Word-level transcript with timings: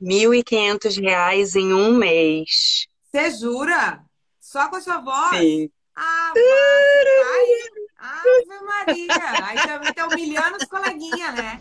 R$ 0.00 0.08
1.500 0.08 1.56
em 1.56 1.72
um 1.74 1.94
mês. 1.94 2.86
Você 3.10 3.30
jura? 3.32 4.00
Só 4.40 4.68
com 4.68 4.76
a 4.76 4.80
sua 4.80 4.98
voz? 4.98 5.38
Sim. 5.38 5.68
Ah, 5.96 6.32
Ai, 6.36 7.58
Ave 7.98 8.64
Maria! 8.64 9.44
Aí 9.44 9.58
também 9.66 9.92
tá 9.92 10.06
humilhando 10.06 10.56
os 10.56 10.64
coleguinhas, 10.66 11.34
né? 11.34 11.60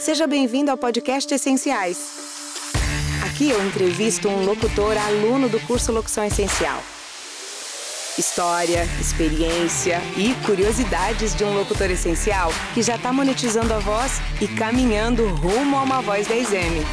Seja 0.00 0.26
bem-vindo 0.26 0.70
ao 0.70 0.78
podcast 0.78 1.32
Essenciais. 1.34 2.72
Aqui 3.26 3.50
eu 3.50 3.64
entrevisto 3.66 4.28
um 4.28 4.44
locutor 4.44 4.96
aluno 4.96 5.48
do 5.50 5.60
curso 5.60 5.92
Locução 5.92 6.24
Essencial. 6.24 6.82
História, 8.18 8.84
experiência 9.00 9.98
e 10.18 10.34
curiosidades 10.44 11.34
de 11.34 11.44
um 11.44 11.54
locutor 11.54 11.90
essencial 11.90 12.50
que 12.74 12.82
já 12.82 12.96
está 12.96 13.10
monetizando 13.10 13.72
a 13.72 13.78
voz 13.78 14.20
e 14.38 14.46
caminhando 14.46 15.26
rumo 15.36 15.78
a 15.78 15.82
uma 15.82 16.02
voz 16.02 16.28
10M. 16.28 16.84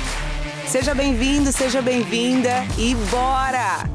Seja 0.65 0.95
bem-vindo, 0.95 1.51
seja 1.51 1.81
bem-vinda 1.81 2.63
e 2.77 2.95
bora! 3.11 3.89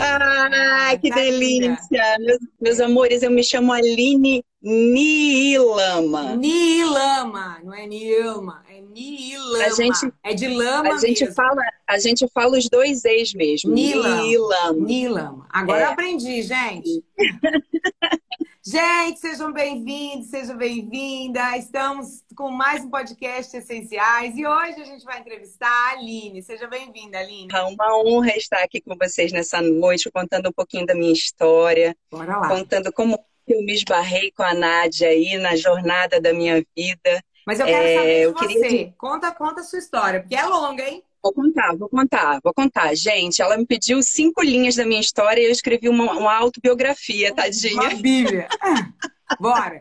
Ah, 0.00 0.96
que 1.00 1.08
delícia! 1.08 2.16
Meus, 2.18 2.38
meus 2.60 2.80
amores, 2.80 3.22
eu 3.22 3.30
me 3.30 3.44
chamo 3.44 3.72
Aline 3.72 4.44
Nilama. 4.60 6.34
Nilama, 6.34 7.60
não 7.62 7.72
é 7.72 7.86
Nilma, 7.86 8.64
Nilama. 9.00 9.64
A 9.64 9.68
gente, 9.70 10.12
é 10.24 10.32
de 10.34 10.48
lama 10.48 10.94
a 10.94 10.98
gente 10.98 11.20
mesmo. 11.20 11.34
fala, 11.34 11.62
a 11.86 11.98
gente 11.98 12.26
fala 12.32 12.56
os 12.56 12.66
dois 12.70 13.04
ex 13.04 13.34
mesmo. 13.34 13.70
Nilama. 13.74 14.22
Nilama. 14.22 14.86
Nilama. 14.86 15.46
Agora 15.50 15.80
É. 15.80 15.84
eu 15.84 15.90
aprendi, 15.90 16.40
gente. 16.42 17.04
gente, 18.64 19.20
sejam 19.20 19.52
bem-vindos, 19.52 20.28
sejam 20.28 20.56
bem-vindas. 20.56 21.64
Estamos 21.64 22.22
com 22.34 22.50
mais 22.50 22.84
um 22.84 22.88
podcast 22.90 23.54
Essenciais 23.54 24.34
e 24.34 24.46
hoje 24.46 24.80
a 24.80 24.84
gente 24.84 25.04
vai 25.04 25.20
entrevistar 25.20 25.68
a 25.68 25.90
Aline. 25.90 26.42
Seja 26.42 26.66
bem-vinda, 26.66 27.18
Aline. 27.18 27.48
É 27.52 27.62
uma 27.64 27.98
honra 28.02 28.34
estar 28.34 28.62
aqui 28.62 28.80
com 28.80 28.96
vocês 28.96 29.30
nessa 29.30 29.60
noite, 29.60 30.10
contando 30.10 30.48
um 30.48 30.52
pouquinho 30.52 30.86
da 30.86 30.94
minha 30.94 31.12
história, 31.12 31.94
Bora 32.10 32.38
lá. 32.38 32.48
contando 32.48 32.90
como 32.94 33.18
eu 33.46 33.62
me 33.62 33.74
esbarrei 33.74 34.32
com 34.32 34.42
a 34.42 34.54
Nádia 34.54 35.08
aí 35.08 35.36
na 35.36 35.54
jornada 35.54 36.18
da 36.18 36.32
minha 36.32 36.64
vida. 36.74 37.22
Mas 37.46 37.60
eu 37.60 37.66
quero 37.66 37.86
É, 37.86 37.94
saber 37.94 38.14
de 38.16 38.22
eu 38.22 38.32
você. 38.32 38.46
queria 38.48 38.94
Conta, 38.98 39.32
conta 39.32 39.60
a 39.60 39.64
sua 39.64 39.78
história, 39.78 40.20
porque 40.20 40.34
é 40.34 40.44
longa, 40.44 40.82
hein? 40.82 41.02
Vou 41.22 41.32
contar, 41.32 41.76
vou 41.76 41.88
contar, 41.88 42.40
vou 42.42 42.54
contar. 42.54 42.94
Gente, 42.94 43.40
ela 43.42 43.56
me 43.56 43.66
pediu 43.66 44.02
cinco 44.02 44.42
linhas 44.42 44.76
da 44.76 44.84
minha 44.86 45.00
história 45.00 45.40
e 45.40 45.46
eu 45.46 45.50
escrevi 45.50 45.88
uma, 45.88 46.12
uma 46.12 46.34
autobiografia, 46.34 47.34
tadinha. 47.34 47.74
Uma 47.74 47.94
bíblia. 47.94 48.48
Bora. 49.40 49.80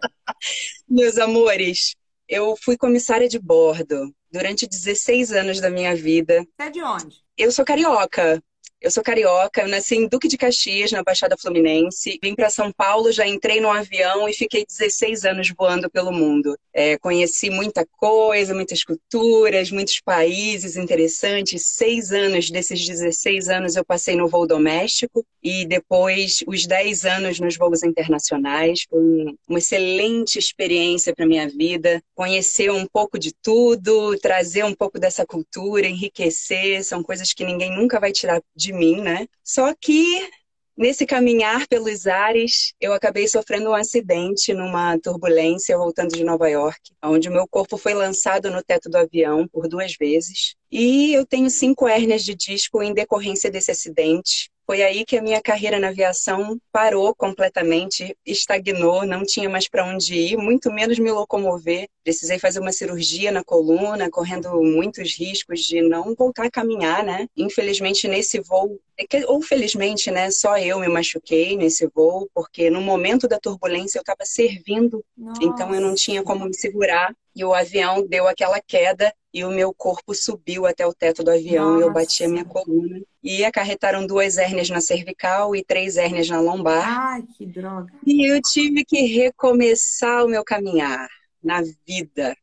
Meus 0.88 1.17
amores, 1.17 1.95
eu 2.27 2.55
fui 2.63 2.77
comissária 2.77 3.27
de 3.27 3.39
bordo 3.39 4.13
durante 4.31 4.67
16 4.67 5.31
anos 5.31 5.61
da 5.61 5.69
minha 5.69 5.95
vida. 5.95 6.45
Você 6.58 6.67
é 6.67 6.69
de 6.69 6.81
onde? 6.83 7.23
Eu 7.38 7.52
sou 7.52 7.66
carioca. 7.66 8.41
Eu 8.86 8.91
sou 8.91 9.02
carioca, 9.02 9.64
eu 9.64 9.67
nasci 9.67 9.95
em 9.95 10.08
Duque 10.08 10.28
de 10.28 10.38
Caxias, 10.38 10.91
na 10.91 11.02
Baixada 11.02 11.36
Fluminense. 11.36 12.19
Vim 12.22 12.36
para 12.36 12.52
São 12.52 12.72
Paulo, 12.72 13.11
já 13.11 13.27
entrei 13.27 13.59
no 13.59 13.72
avião 13.72 14.30
e 14.30 14.33
fiquei 14.33 14.64
16 14.64 15.25
anos 15.25 15.52
voando 15.58 15.89
pelo 15.89 16.11
mundo. 16.11 16.55
É, 16.72 16.95
conheci 17.00 17.50
muita 17.50 17.83
coisa, 17.97 18.53
muitas 18.53 18.83
culturas, 18.83 19.72
muitos 19.72 20.00
países 20.02 20.77
interessantes. 20.77 21.66
Seis 21.66 22.11
anos 22.11 22.52
desses 22.52 22.88
16 22.88 23.50
anos 23.50 23.75
eu 23.75 23.83
passei 23.83 24.16
no 24.16 24.27
voo 24.27 24.45
doméstico 24.45 25.25
e 25.42 25.66
depois 25.66 26.44
os 26.45 26.67
10 26.67 27.05
anos 27.05 27.39
nos 27.39 27.58
voos 27.58 27.81
internacionais. 27.81 28.86
Foi 28.88 28.99
um- 28.99 29.36
uma 29.49 29.58
excelente 29.58 30.38
experiência 30.38 31.11
para 31.16 31.25
minha 31.25 31.49
vida. 31.49 32.03
Conhecer 32.14 32.70
um 32.70 32.86
pouco 32.86 33.17
de 33.17 33.33
tudo, 33.42 34.16
trazer 34.20 34.64
um 34.64 34.75
pouco 34.75 34.99
dessa 34.99 35.25
cultura, 35.25 35.88
enriquecer, 35.88 36.83
são 36.83 37.02
coisas 37.02 37.33
que 37.33 37.44
ninguém 37.44 37.75
nunca 37.75 37.99
vai 37.99 38.11
tirar 38.11 38.39
de 38.55 38.74
mim, 38.75 39.02
né? 39.02 39.27
Só 39.43 39.73
que 39.73 40.30
nesse 40.77 41.05
caminhar 41.05 41.67
pelos 41.67 42.05
ares, 42.05 42.73
eu 42.80 42.93
acabei 42.93 43.27
sofrendo 43.27 43.69
um 43.69 43.73
acidente 43.73 44.53
numa 44.53 44.97
turbulência 44.99 45.77
voltando 45.77 46.15
de 46.15 46.23
Nova 46.23 46.49
York, 46.49 46.91
onde 47.03 47.30
o 47.30 47.31
meu 47.31 47.47
corpo 47.47 47.77
foi 47.77 47.93
lançado 47.93 48.52
no 48.52 48.64
teto 48.64 48.89
do 48.89 48.97
avião 48.97 49.47
por 49.47 49.67
duas 49.67 49.95
vezes. 49.97 50.55
E 50.71 51.14
eu 51.14 51.25
tenho 51.25 51.49
cinco 51.49 51.87
hérnias 51.87 52.23
de 52.23 52.35
disco 52.35 52.83
em 52.83 52.93
decorrência 52.93 53.49
desse 53.49 53.71
acidente. 53.71 54.49
Foi 54.65 54.81
aí 54.81 55.05
que 55.05 55.17
a 55.17 55.21
minha 55.21 55.42
carreira 55.42 55.80
na 55.80 55.89
aviação 55.89 56.59
parou 56.71 57.14
completamente, 57.14 58.17
estagnou, 58.26 59.05
não 59.05 59.23
tinha 59.23 59.49
mais 59.49 59.67
para 59.67 59.86
onde 59.86 60.15
ir, 60.15 60.37
muito 60.37 60.71
menos 60.71 60.98
me 60.98 61.11
locomover. 61.11 61.87
Precisei 62.03 62.39
fazer 62.39 62.59
uma 62.59 62.71
cirurgia 62.71 63.31
na 63.31 63.43
coluna, 63.43 64.09
correndo 64.09 64.52
muitos 64.64 65.15
riscos 65.17 65.61
de 65.61 65.81
não 65.81 66.15
voltar 66.15 66.45
a 66.45 66.52
caminhar, 66.52 67.03
né? 67.03 67.27
Infelizmente, 67.37 68.08
nesse 68.08 68.39
voo, 68.39 68.80
é 68.98 69.05
ou 69.27 69.42
felizmente, 69.42 70.09
né? 70.09 70.31
Só 70.31 70.58
eu 70.58 70.80
me 70.80 70.87
machuquei 70.87 71.55
nesse 71.55 71.87
voo, 71.87 72.27
porque 72.33 72.70
no 72.70 72.82
momento 72.82 73.27
da 73.27 73.39
turbulência 73.39 73.99
eu 73.99 74.02
estava 74.02 74.26
servindo 74.26 75.03
então 75.42 75.73
eu 75.73 75.82
não 75.82 75.95
tinha 75.95 76.23
como 76.23 76.45
me 76.45 76.53
segurar 76.53 77.14
e 77.36 77.43
o 77.43 77.53
avião 77.53 78.05
deu 78.05 78.27
aquela 78.27 78.61
queda 78.61 79.14
e 79.35 79.43
o 79.43 79.51
meu 79.51 79.73
corpo 79.73 80.15
subiu 80.15 80.65
até 80.65 80.87
o 80.87 80.93
teto 80.93 81.21
do 81.21 81.29
avião 81.29 81.77
e 81.77 81.81
eu 81.81 81.91
bati 81.91 82.23
a 82.23 82.29
minha 82.29 82.45
Nossa. 82.45 82.53
coluna. 82.53 83.01
E 83.21 83.43
acarretaram 83.43 84.07
duas 84.07 84.37
hérnias 84.37 84.69
na 84.69 84.79
cervical 84.79 85.53
e 85.53 85.61
três 85.61 85.97
hérnias 85.97 86.29
na 86.29 86.39
lombar. 86.39 86.87
Ai, 86.87 87.23
que 87.37 87.45
droga. 87.45 87.91
E 88.07 88.31
eu 88.31 88.41
tive 88.41 88.85
que 88.85 89.01
recomeçar 89.01 90.23
o 90.23 90.29
meu 90.29 90.41
caminhar 90.41 91.09
na 91.43 91.61
vida. 91.85 92.33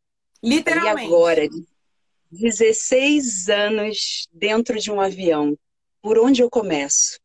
E 0.42 0.50
Literalmente. 0.50 1.06
agora, 1.06 1.48
16 2.30 3.48
anos 3.48 4.28
dentro 4.30 4.78
de 4.78 4.90
um 4.90 5.00
avião, 5.00 5.56
por 6.02 6.18
onde 6.18 6.42
eu 6.42 6.50
começo? 6.50 7.18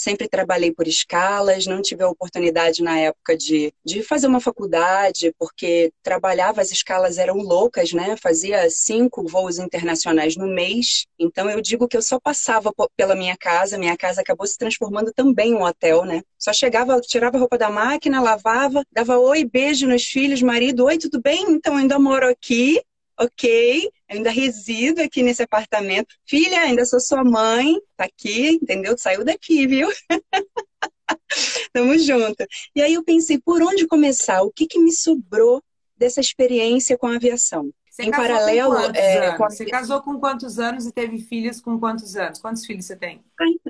Sempre 0.00 0.30
trabalhei 0.30 0.72
por 0.72 0.88
escalas, 0.88 1.66
não 1.66 1.82
tive 1.82 2.02
a 2.02 2.08
oportunidade 2.08 2.82
na 2.82 2.98
época 2.98 3.36
de, 3.36 3.70
de 3.84 4.02
fazer 4.02 4.28
uma 4.28 4.40
faculdade, 4.40 5.34
porque 5.38 5.92
trabalhava, 6.02 6.62
as 6.62 6.70
escalas 6.70 7.18
eram 7.18 7.36
loucas, 7.36 7.92
né? 7.92 8.16
Fazia 8.16 8.70
cinco 8.70 9.28
voos 9.28 9.58
internacionais 9.58 10.36
no 10.36 10.46
mês. 10.46 11.04
Então 11.18 11.50
eu 11.50 11.60
digo 11.60 11.86
que 11.86 11.98
eu 11.98 12.00
só 12.00 12.18
passava 12.18 12.72
pela 12.96 13.14
minha 13.14 13.36
casa, 13.36 13.76
minha 13.76 13.94
casa 13.94 14.22
acabou 14.22 14.46
se 14.46 14.56
transformando 14.56 15.12
também 15.12 15.50
em 15.50 15.54
um 15.54 15.64
hotel, 15.64 16.06
né? 16.06 16.22
Só 16.38 16.50
chegava, 16.50 16.98
tirava 17.02 17.36
a 17.36 17.40
roupa 17.40 17.58
da 17.58 17.68
máquina, 17.68 18.22
lavava, 18.22 18.82
dava 18.90 19.18
oi, 19.18 19.44
beijo 19.44 19.86
nos 19.86 20.04
filhos, 20.04 20.40
marido, 20.40 20.86
oi, 20.86 20.96
tudo 20.96 21.20
bem? 21.20 21.44
Então 21.50 21.76
ainda 21.76 21.98
moro 21.98 22.26
aqui, 22.26 22.80
ok, 23.20 23.84
eu 23.84 24.16
ainda 24.16 24.30
resido 24.30 25.02
aqui 25.02 25.22
nesse 25.22 25.42
apartamento. 25.42 26.14
Filha, 26.26 26.60
ainda 26.60 26.84
sou 26.84 26.98
sua 27.00 27.22
mãe, 27.22 27.76
tá 27.96 28.04
aqui, 28.04 28.58
entendeu? 28.62 28.96
Saiu 28.96 29.24
daqui, 29.24 29.66
viu? 29.66 29.88
Tamo 31.72 31.96
junto. 31.98 32.44
E 32.74 32.82
aí 32.82 32.94
eu 32.94 33.04
pensei, 33.04 33.38
por 33.38 33.62
onde 33.62 33.86
começar? 33.86 34.42
O 34.42 34.50
que 34.50 34.66
que 34.66 34.78
me 34.78 34.92
sobrou 34.92 35.62
dessa 35.96 36.20
experiência 36.20 36.96
com 36.98 37.06
a 37.06 37.16
aviação? 37.16 37.70
Você 37.90 38.04
Em 38.04 38.10
paralelo, 38.10 38.74
com 38.76 38.80
é, 38.96 39.36
com 39.36 39.44
a- 39.44 39.50
Você 39.50 39.64
casou 39.66 40.00
com 40.00 40.18
quantos 40.18 40.58
anos 40.58 40.86
e 40.86 40.92
teve 40.92 41.18
filhos 41.18 41.60
com 41.60 41.78
quantos 41.78 42.16
anos? 42.16 42.38
Quantos 42.38 42.64
filhos 42.64 42.86
você 42.86 42.96
tem? 42.96 43.20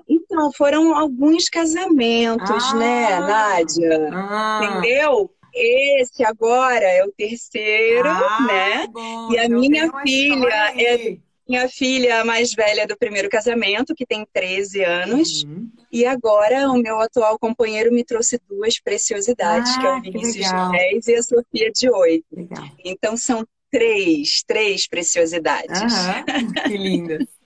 Então, 0.08 0.52
foram 0.52 0.94
alguns 0.94 1.48
casamentos, 1.48 2.64
Ah. 2.72 2.76
né, 2.76 3.18
Nádia? 3.20 4.10
Ah, 4.12 4.60
Entendeu? 4.62 5.30
Esse 5.54 6.24
agora 6.24 6.84
é 6.84 7.04
o 7.04 7.12
terceiro, 7.12 8.08
ah, 8.08 8.46
né? 8.46 8.86
bom, 8.88 9.32
E 9.32 9.38
a 9.38 9.48
minha 9.48 9.90
filha 10.02 10.64
aí. 10.64 11.20
Minha 11.48 11.68
filha 11.68 12.24
mais 12.24 12.52
velha 12.52 12.86
do 12.86 12.96
primeiro 12.96 13.28
casamento, 13.28 13.92
que 13.92 14.06
tem 14.06 14.24
13 14.32 14.84
anos. 14.84 15.42
Uhum. 15.42 15.68
E 15.90 16.06
agora 16.06 16.70
o 16.70 16.76
meu 16.78 17.00
atual 17.00 17.36
companheiro 17.40 17.92
me 17.92 18.04
trouxe 18.04 18.40
duas 18.48 18.78
preciosidades, 18.78 19.76
que 19.76 19.84
é 19.84 19.90
Ah, 19.90 19.96
o 19.98 20.02
que 20.02 20.12
Vinícius 20.12 20.46
de 20.46 20.70
10 20.70 21.08
e 21.08 21.14
a 21.16 21.22
Sofia 21.24 21.72
de 21.72 21.90
8. 21.90 22.24
Legal. 22.30 22.64
Então 22.84 23.16
são 23.16 23.44
três, 23.68 24.44
três 24.46 24.86
preciosidades. 24.86 25.80
Aham, 25.82 26.24
que 26.68 26.76
linda. 26.76 27.18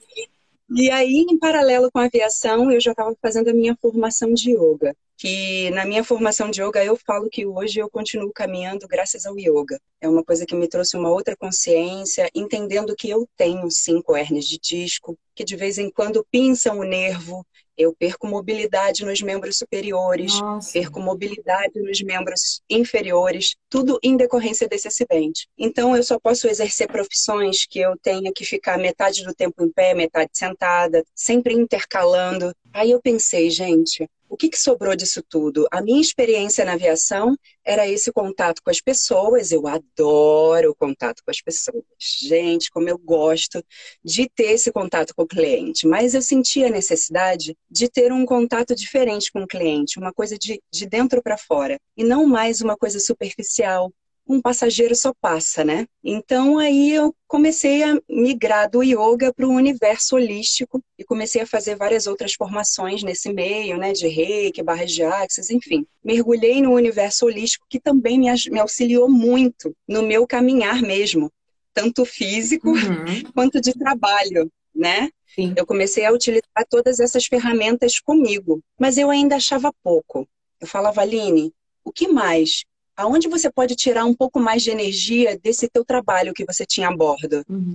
E 0.76 0.90
aí, 0.90 1.26
em 1.30 1.38
paralelo 1.38 1.90
com 1.92 2.00
a 2.00 2.06
aviação, 2.06 2.70
eu 2.72 2.80
já 2.80 2.92
estava 2.92 3.14
fazendo 3.22 3.48
a 3.48 3.52
minha 3.52 3.76
formação 3.80 4.32
de 4.32 4.52
yoga. 4.52 4.96
Que 5.16 5.70
na 5.70 5.84
minha 5.84 6.02
formação 6.02 6.50
de 6.50 6.62
yoga 6.62 6.84
eu 6.84 6.96
falo 6.96 7.30
que 7.30 7.46
hoje 7.46 7.78
eu 7.78 7.88
continuo 7.88 8.32
caminhando 8.32 8.88
graças 8.88 9.26
ao 9.26 9.38
yoga. 9.38 9.80
É 10.00 10.08
uma 10.08 10.24
coisa 10.24 10.44
que 10.44 10.54
me 10.54 10.68
trouxe 10.68 10.96
uma 10.96 11.10
outra 11.10 11.36
consciência, 11.36 12.28
entendendo 12.34 12.94
que 12.96 13.08
eu 13.08 13.28
tenho 13.36 13.70
cinco 13.70 14.16
hérnias 14.16 14.46
de 14.46 14.58
disco, 14.58 15.16
que 15.34 15.44
de 15.44 15.56
vez 15.56 15.78
em 15.78 15.90
quando 15.90 16.26
pinçam 16.30 16.78
o 16.78 16.84
nervo, 16.84 17.44
eu 17.76 17.94
perco 17.94 18.26
mobilidade 18.26 19.04
nos 19.04 19.20
membros 19.20 19.58
superiores, 19.58 20.38
Nossa. 20.40 20.72
perco 20.72 21.00
mobilidade 21.00 21.80
nos 21.80 22.00
membros 22.02 22.62
inferiores, 22.70 23.56
tudo 23.68 23.98
em 24.02 24.16
decorrência 24.16 24.68
desse 24.68 24.88
acidente. 24.88 25.48
Então, 25.58 25.96
eu 25.96 26.02
só 26.02 26.18
posso 26.18 26.46
exercer 26.46 26.86
profissões 26.86 27.66
que 27.66 27.80
eu 27.80 27.96
tenha 27.98 28.32
que 28.32 28.44
ficar 28.44 28.78
metade 28.78 29.24
do 29.24 29.34
tempo 29.34 29.64
em 29.64 29.70
pé, 29.70 29.94
metade 29.94 30.30
sentada, 30.32 31.04
sempre 31.14 31.54
intercalando. 31.54 32.54
Aí 32.72 32.90
eu 32.90 33.00
pensei, 33.00 33.50
gente, 33.50 34.08
o 34.34 34.36
que, 34.36 34.48
que 34.48 34.58
sobrou 34.58 34.96
disso 34.96 35.22
tudo? 35.22 35.64
A 35.70 35.80
minha 35.80 36.00
experiência 36.00 36.64
na 36.64 36.72
aviação 36.72 37.36
era 37.64 37.86
esse 37.86 38.12
contato 38.12 38.60
com 38.64 38.70
as 38.70 38.80
pessoas. 38.80 39.52
Eu 39.52 39.64
adoro 39.68 40.72
o 40.72 40.74
contato 40.74 41.22
com 41.24 41.30
as 41.30 41.40
pessoas. 41.40 41.84
Gente, 42.00 42.68
como 42.68 42.88
eu 42.88 42.98
gosto 42.98 43.64
de 44.04 44.28
ter 44.28 44.50
esse 44.50 44.72
contato 44.72 45.14
com 45.14 45.22
o 45.22 45.26
cliente. 45.26 45.86
Mas 45.86 46.14
eu 46.14 46.20
sentia 46.20 46.66
a 46.66 46.70
necessidade 46.70 47.56
de 47.70 47.88
ter 47.88 48.12
um 48.12 48.26
contato 48.26 48.74
diferente 48.74 49.30
com 49.30 49.44
o 49.44 49.46
cliente, 49.46 50.00
uma 50.00 50.12
coisa 50.12 50.36
de, 50.36 50.60
de 50.72 50.84
dentro 50.84 51.22
para 51.22 51.38
fora. 51.38 51.78
E 51.96 52.02
não 52.02 52.26
mais 52.26 52.60
uma 52.60 52.76
coisa 52.76 52.98
superficial, 52.98 53.92
um 54.26 54.40
passageiro 54.40 54.94
só 54.94 55.12
passa, 55.20 55.64
né? 55.64 55.86
Então 56.02 56.58
aí 56.58 56.92
eu 56.92 57.14
comecei 57.26 57.82
a 57.82 57.98
migrar 58.08 58.70
do 58.70 58.82
yoga 58.82 59.32
para 59.32 59.46
o 59.46 59.52
universo 59.52 60.16
holístico 60.16 60.82
e 60.98 61.04
comecei 61.04 61.42
a 61.42 61.46
fazer 61.46 61.76
várias 61.76 62.06
outras 62.06 62.34
formações 62.34 63.02
nesse 63.02 63.32
meio, 63.32 63.76
né? 63.76 63.92
De 63.92 64.08
reiki, 64.08 64.62
barras 64.62 64.90
de 64.90 65.02
axis, 65.02 65.50
enfim. 65.50 65.86
Mergulhei 66.02 66.62
no 66.62 66.72
universo 66.72 67.26
holístico 67.26 67.66
que 67.68 67.78
também 67.78 68.18
me, 68.18 68.58
auxiliou 68.58 69.10
muito 69.10 69.74
no 69.86 70.02
meu 70.02 70.26
caminhar 70.26 70.80
mesmo, 70.80 71.30
tanto 71.72 72.04
físico 72.04 72.70
uhum. 72.70 73.22
quanto 73.34 73.60
de 73.60 73.72
trabalho, 73.74 74.50
né? 74.74 75.10
Sim. 75.34 75.52
Eu 75.56 75.66
comecei 75.66 76.04
a 76.04 76.12
utilizar 76.12 76.64
todas 76.70 77.00
essas 77.00 77.26
ferramentas 77.26 77.98
comigo, 77.98 78.60
mas 78.78 78.96
eu 78.96 79.10
ainda 79.10 79.36
achava 79.36 79.72
pouco. 79.82 80.26
Eu 80.60 80.66
falava, 80.66 81.02
Aline, 81.02 81.52
o 81.84 81.92
que 81.92 82.08
mais? 82.08 82.64
Aonde 82.96 83.28
você 83.28 83.50
pode 83.50 83.74
tirar 83.74 84.04
um 84.04 84.14
pouco 84.14 84.40
mais 84.40 84.62
de 84.62 84.70
energia 84.70 85.38
desse 85.38 85.68
teu 85.68 85.84
trabalho 85.84 86.34
que 86.34 86.44
você 86.44 86.64
tinha 86.64 86.88
a 86.88 86.96
bordo? 86.96 87.44
Uhum. 87.48 87.74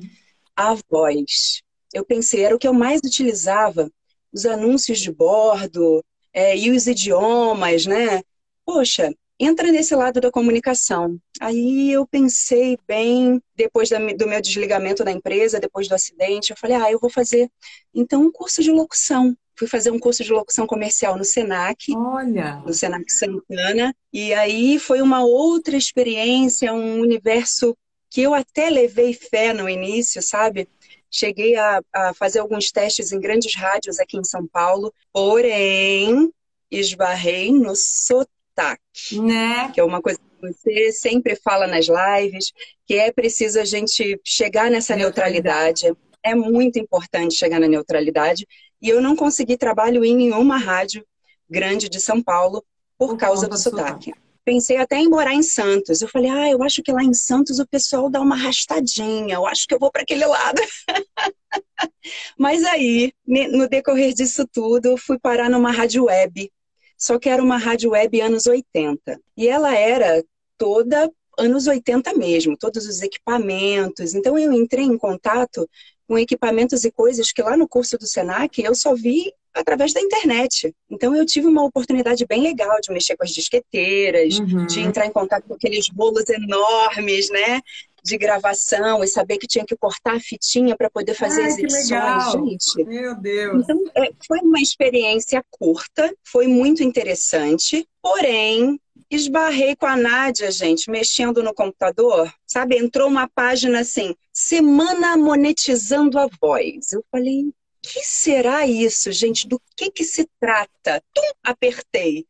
A 0.56 0.76
voz. 0.90 1.62
Eu 1.94 2.06
pensei, 2.06 2.44
era 2.44 2.56
o 2.56 2.60
que 2.60 2.68
eu 2.68 2.74
mais 2.74 3.02
utilizava, 3.04 3.90
os 4.32 4.46
anúncios 4.46 5.00
de 5.00 5.12
bordo 5.12 6.04
é, 6.34 6.58
e 6.58 6.72
os 6.72 6.88
idiomas, 6.88 7.86
né? 7.86 8.22
Poxa, 8.66 9.14
entra 9.40 9.72
nesse 9.72 9.96
lado 9.96 10.20
da 10.20 10.30
comunicação. 10.30 11.18
Aí 11.40 11.92
eu 11.92 12.06
pensei 12.06 12.78
bem, 12.88 13.42
depois 13.56 13.90
do 13.90 14.28
meu 14.28 14.42
desligamento 14.42 15.04
da 15.04 15.12
empresa, 15.12 15.60
depois 15.60 15.88
do 15.88 15.96
acidente, 15.96 16.52
eu 16.52 16.58
falei, 16.58 16.76
ah, 16.76 16.92
eu 16.92 17.00
vou 17.00 17.10
fazer 17.10 17.50
então 17.94 18.22
um 18.22 18.32
curso 18.32 18.62
de 18.62 18.72
locução 18.72 19.36
fui 19.60 19.68
fazer 19.68 19.92
um 19.92 20.00
curso 20.00 20.24
de 20.24 20.32
locução 20.32 20.66
comercial 20.66 21.18
no 21.18 21.26
Senac. 21.26 21.94
Olha! 21.94 22.64
No 22.66 22.74
Senac 22.74 23.12
Santana. 23.12 23.94
E 24.12 24.34
aí 24.34 24.80
foi 24.80 25.02
uma 25.02 25.22
outra 25.22 25.76
experiência, 25.76 26.74
um 26.74 27.02
universo 27.02 27.78
que 28.10 28.22
eu 28.22 28.34
até 28.34 28.70
levei 28.70 29.14
fé 29.14 29.54
no 29.54 29.70
início, 29.70 30.22
sabe? 30.22 30.68
Cheguei 31.12 31.58
a, 31.58 31.82
a 31.94 32.14
fazer 32.14 32.40
alguns 32.40 32.72
testes 32.72 33.12
em 33.12 33.20
grandes 33.20 33.54
rádios 33.54 34.00
aqui 34.00 34.18
em 34.18 34.24
São 34.24 34.48
Paulo, 34.48 34.94
porém 35.12 36.32
esbarrei 36.72 37.52
no 37.52 37.76
sotaque. 37.76 39.20
Né? 39.22 39.72
Que 39.74 39.82
é 39.82 39.84
uma 39.84 40.02
coisa 40.02 40.20
que 40.20 40.48
você 40.48 40.92
sempre 40.94 41.36
fala 41.36 41.68
nas 41.68 41.88
lives, 41.88 42.54
que 42.88 42.96
é 42.96 43.12
preciso 43.12 43.60
a 43.60 43.66
gente 43.66 44.20
chegar 44.24 44.72
nessa 44.72 44.96
neutralidade. 44.96 45.84
neutralidade. 45.84 46.10
É 46.24 46.36
muito 46.36 46.78
importante 46.78 47.36
chegar 47.36 47.60
na 47.60 47.68
neutralidade. 47.68 48.46
E 48.82 48.90
eu 48.90 49.02
não 49.02 49.16
consegui 49.16 49.58
trabalho 49.58 50.04
em 50.06 50.16
nenhuma 50.16 50.58
rádio 50.58 51.06
grande 51.50 51.90
de 51.90 52.00
São 52.00 52.22
Paulo 52.22 52.64
por, 52.98 53.10
por 53.10 53.18
causa 53.18 53.48
do 53.48 53.58
sotaque. 53.58 54.10
sotaque. 54.10 54.30
Pensei 54.46 54.78
até 54.78 54.98
em 54.98 55.10
morar 55.10 55.34
em 55.34 55.44
Santos. 55.44 56.02
Eu 56.02 56.08
falei, 56.08 56.30
ah, 56.30 56.50
eu 56.50 56.64
acho 56.64 56.82
que 56.82 56.92
lá 56.92 57.04
em 57.04 57.14
Santos 57.14 57.60
o 57.60 57.68
pessoal 57.68 58.10
dá 58.10 58.20
uma 58.20 58.36
arrastadinha, 58.36 59.36
eu 59.36 59.46
acho 59.46 59.68
que 59.68 59.74
eu 59.74 59.80
vou 59.80 59.92
para 59.92 60.02
aquele 60.02 60.26
lado. 60.26 60.62
Mas 62.38 62.64
aí, 62.64 63.14
no 63.28 63.68
decorrer 63.68 64.14
disso 64.14 64.48
tudo, 64.52 64.98
fui 64.98 65.20
parar 65.20 65.50
numa 65.50 65.72
rádio 65.72 66.06
web. 66.06 66.52
Só 66.98 67.18
que 67.20 67.30
era 67.30 67.44
uma 67.44 67.58
rádio 67.58 67.92
web 67.92 68.20
anos 68.22 68.46
80. 68.46 69.20
E 69.38 69.48
ela 69.48 69.76
era 69.76 70.24
toda 70.58 71.10
anos 71.38 71.68
80 71.68 72.14
mesmo, 72.16 72.58
todos 72.58 72.86
os 72.86 73.02
equipamentos. 73.02 74.14
Então 74.14 74.38
eu 74.38 74.52
entrei 74.52 74.84
em 74.86 74.98
contato 74.98 75.70
com 76.10 76.18
equipamentos 76.18 76.84
e 76.84 76.92
coisas 76.92 77.32
que 77.32 77.44
lá 77.44 77.56
no 77.56 77.68
curso 77.68 77.96
do 77.96 78.08
Senac 78.08 78.60
eu 78.60 78.74
só 78.74 78.96
vi 78.96 79.32
através 79.54 79.94
da 79.94 80.02
internet. 80.02 80.74
Então 80.90 81.16
eu 81.16 81.24
tive 81.24 81.46
uma 81.46 81.64
oportunidade 81.64 82.26
bem 82.28 82.42
legal 82.42 82.76
de 82.82 82.92
mexer 82.92 83.16
com 83.16 83.24
as 83.24 83.30
disqueteiras, 83.30 84.40
uhum. 84.40 84.66
de 84.66 84.80
entrar 84.80 85.06
em 85.06 85.12
contato 85.12 85.46
com 85.48 85.54
aqueles 85.54 85.88
bolos 85.90 86.28
enormes, 86.28 87.30
né? 87.30 87.62
De 88.04 88.18
gravação 88.18 89.04
e 89.04 89.08
saber 89.08 89.38
que 89.38 89.46
tinha 89.46 89.64
que 89.64 89.78
cortar 89.78 90.16
a 90.16 90.20
fitinha 90.20 90.76
para 90.76 90.90
poder 90.90 91.14
fazer 91.14 91.42
Ai, 91.42 91.48
exibições. 91.50 92.32
Gente. 92.32 92.86
Meu 92.86 93.16
Deus. 93.16 93.64
Então, 93.64 93.80
é, 93.96 94.10
foi 94.26 94.40
uma 94.40 94.60
experiência 94.60 95.44
curta, 95.52 96.12
foi 96.24 96.48
muito 96.48 96.82
interessante, 96.82 97.88
porém 98.02 98.80
esbarrei 99.10 99.76
com 99.76 99.86
a 99.86 99.96
Nádia, 99.96 100.52
gente, 100.52 100.90
mexendo 100.90 101.42
no 101.42 101.54
computador, 101.54 102.32
sabe? 102.46 102.78
Entrou 102.78 103.08
uma 103.08 103.28
página 103.28 103.80
assim, 103.80 104.16
Semana 104.32 105.18
Monetizando 105.18 106.20
a 106.20 106.28
Voz. 106.42 106.94
Eu 106.94 107.04
falei, 107.12 107.46
o 107.46 107.54
que 107.82 108.04
será 108.04 108.68
isso, 108.68 109.12
gente? 109.12 109.48
Do 109.48 109.60
que 109.76 109.90
que 109.90 110.04
se 110.04 110.28
trata? 110.40 111.02
Tum, 111.14 111.32
apertei. 111.44 112.26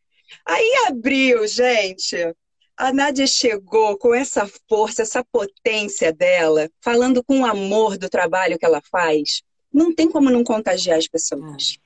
Aí 0.46 0.86
abriu, 0.88 1.46
gente. 1.48 2.16
A 2.78 2.94
Nádia 2.94 3.28
chegou 3.28 3.98
com 3.98 4.14
essa 4.14 4.50
força, 4.70 5.02
essa 5.02 5.24
potência 5.24 6.14
dela, 6.14 6.70
falando 6.82 7.22
com 7.22 7.46
amor 7.46 7.98
do 7.98 8.08
trabalho 8.08 8.58
que 8.58 8.66
ela 8.66 8.82
faz. 8.90 9.42
Não 9.72 9.94
tem 9.94 10.10
como 10.10 10.30
não 10.30 10.44
contagiar 10.44 10.98
as 10.98 11.08
pessoas. 11.08 11.78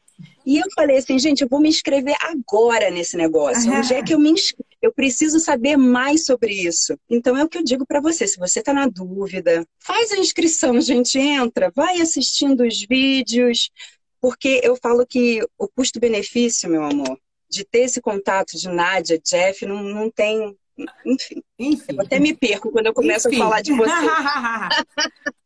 E 0.45 0.57
eu 0.57 0.66
falei 0.75 0.98
assim, 0.98 1.18
gente, 1.18 1.42
eu 1.42 1.48
vou 1.50 1.60
me 1.60 1.69
inscrever 1.69 2.16
agora 2.22 2.92
nesse 2.92 3.18
negócio. 3.18 3.72
Uhum. 3.72 3.80
Onde 3.80 3.94
é 3.94 4.04
que 4.04 4.13
eu 4.13 4.19
me 4.19 4.30
inscrevo? 4.30 4.73
Eu 4.83 4.91
preciso 4.91 5.39
saber 5.39 5.77
mais 5.77 6.25
sobre 6.25 6.53
isso. 6.53 7.00
Então 7.09 7.38
é 7.38 7.44
o 7.45 7.47
que 7.47 7.57
eu 7.57 7.63
digo 7.63 7.85
para 7.85 8.01
você. 8.01 8.27
Se 8.27 8.38
você 8.38 8.59
está 8.59 8.74
na 8.74 8.85
dúvida, 8.85 9.65
faz 9.80 10.12
a 10.12 10.18
inscrição, 10.18 10.81
gente. 10.81 11.18
Entra, 11.18 11.71
vai 11.74 12.01
assistindo 12.01 12.65
os 12.65 12.85
vídeos. 12.85 13.71
Porque 14.19 14.59
eu 14.62 14.75
falo 14.75 15.07
que 15.07 15.41
o 15.57 15.69
custo-benefício, 15.69 16.69
meu 16.69 16.83
amor, 16.83 17.18
de 17.50 17.63
ter 17.63 17.83
esse 17.83 18.01
contato 18.01 18.57
de 18.57 18.68
Nádia, 18.68 19.18
Jeff, 19.19 19.65
não, 19.65 19.81
não 19.81 20.12
tem. 20.12 20.53
Enfim. 21.06 21.41
Enfim. 21.57 21.95
Eu 21.95 22.01
até 22.01 22.19
me 22.19 22.35
perco 22.35 22.69
quando 22.69 22.88
eu 22.88 22.94
começo 22.94 23.30
Enfim. 23.30 23.38
a 23.38 23.44
falar 23.45 23.62
de 23.62 23.71
você. 23.71 23.89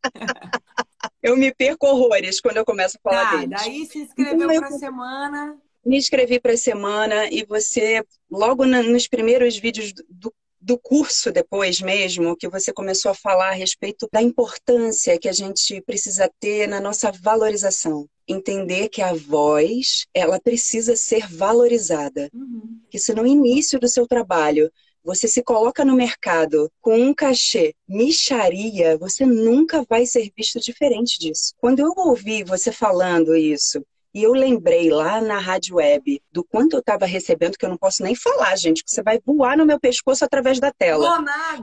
eu 1.22 1.36
me 1.36 1.54
perco 1.54 1.86
horrores 1.86 2.40
quando 2.40 2.56
eu 2.56 2.64
começo 2.64 2.98
a 2.98 3.08
falar 3.08 3.30
tá, 3.30 3.36
deles. 3.36 3.50
Daí 3.50 3.86
se 3.86 3.98
inscreveu 4.00 4.50
então, 4.50 4.68
para 4.68 4.70
semana. 4.72 5.56
Me 5.88 5.96
inscrevi 5.96 6.38
para 6.38 6.52
a 6.52 6.56
semana 6.58 7.30
e 7.30 7.46
você, 7.46 8.04
logo 8.30 8.66
na, 8.66 8.82
nos 8.82 9.08
primeiros 9.08 9.56
vídeos 9.56 9.90
do, 10.06 10.30
do 10.60 10.78
curso 10.78 11.32
depois 11.32 11.80
mesmo, 11.80 12.36
que 12.36 12.46
você 12.46 12.74
começou 12.74 13.10
a 13.10 13.14
falar 13.14 13.48
a 13.48 13.54
respeito 13.54 14.06
da 14.12 14.20
importância 14.20 15.18
que 15.18 15.30
a 15.30 15.32
gente 15.32 15.80
precisa 15.80 16.30
ter 16.38 16.68
na 16.68 16.78
nossa 16.78 17.10
valorização. 17.10 18.06
Entender 18.28 18.90
que 18.90 19.00
a 19.00 19.14
voz, 19.14 20.04
ela 20.12 20.38
precisa 20.38 20.94
ser 20.94 21.26
valorizada. 21.26 22.28
Uhum. 22.34 22.82
Que 22.90 22.98
se 22.98 23.14
no 23.14 23.26
início 23.26 23.80
do 23.80 23.88
seu 23.88 24.06
trabalho 24.06 24.70
você 25.02 25.26
se 25.26 25.42
coloca 25.42 25.86
no 25.86 25.96
mercado 25.96 26.70
com 26.82 27.00
um 27.00 27.14
cachê 27.14 27.74
micharia, 27.88 28.98
você 28.98 29.24
nunca 29.24 29.86
vai 29.88 30.04
ser 30.04 30.30
visto 30.36 30.60
diferente 30.60 31.18
disso. 31.18 31.54
Quando 31.56 31.78
eu 31.80 31.94
ouvi 31.96 32.44
você 32.44 32.70
falando 32.70 33.34
isso, 33.34 33.82
e 34.14 34.22
eu 34.22 34.32
lembrei 34.32 34.90
lá 34.90 35.20
na 35.20 35.38
rádio 35.38 35.76
web 35.76 36.20
do 36.32 36.42
quanto 36.42 36.74
eu 36.74 36.80
estava 36.80 37.04
recebendo, 37.04 37.56
que 37.58 37.64
eu 37.64 37.68
não 37.68 37.76
posso 37.76 38.02
nem 38.02 38.14
falar, 38.14 38.56
gente, 38.56 38.82
que 38.82 38.90
você 38.90 39.02
vai 39.02 39.20
voar 39.24 39.56
no 39.56 39.66
meu 39.66 39.78
pescoço 39.78 40.24
através 40.24 40.58
da 40.58 40.72
tela. 40.72 41.06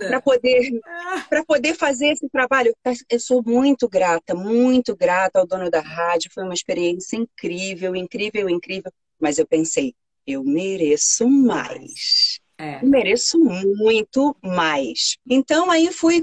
Para 0.08 0.22
poder, 0.22 0.80
para 1.28 1.44
poder 1.44 1.74
fazer 1.74 2.08
esse 2.10 2.30
trabalho. 2.30 2.76
Eu 3.10 3.20
sou 3.20 3.42
muito 3.44 3.90
grata, 3.90 4.36
muito 4.36 4.96
grata 4.96 5.40
ao 5.40 5.48
dono 5.48 5.70
da 5.70 5.82
rádio. 5.82 6.32
Foi 6.34 6.44
uma 6.44 6.54
experiência 6.54 7.18
incrível, 7.18 7.96
incrível, 7.96 8.50
incrível. 8.50 8.92
Mas 9.20 9.40
eu 9.40 9.48
pensei, 9.48 9.96
eu 10.28 10.44
mereço 10.44 11.28
mais. 11.28 12.40
É. 12.58 12.82
Mereço 12.84 13.38
muito 13.40 14.36
mais. 14.42 15.18
Então 15.28 15.70
aí 15.70 15.92
fui 15.92 16.22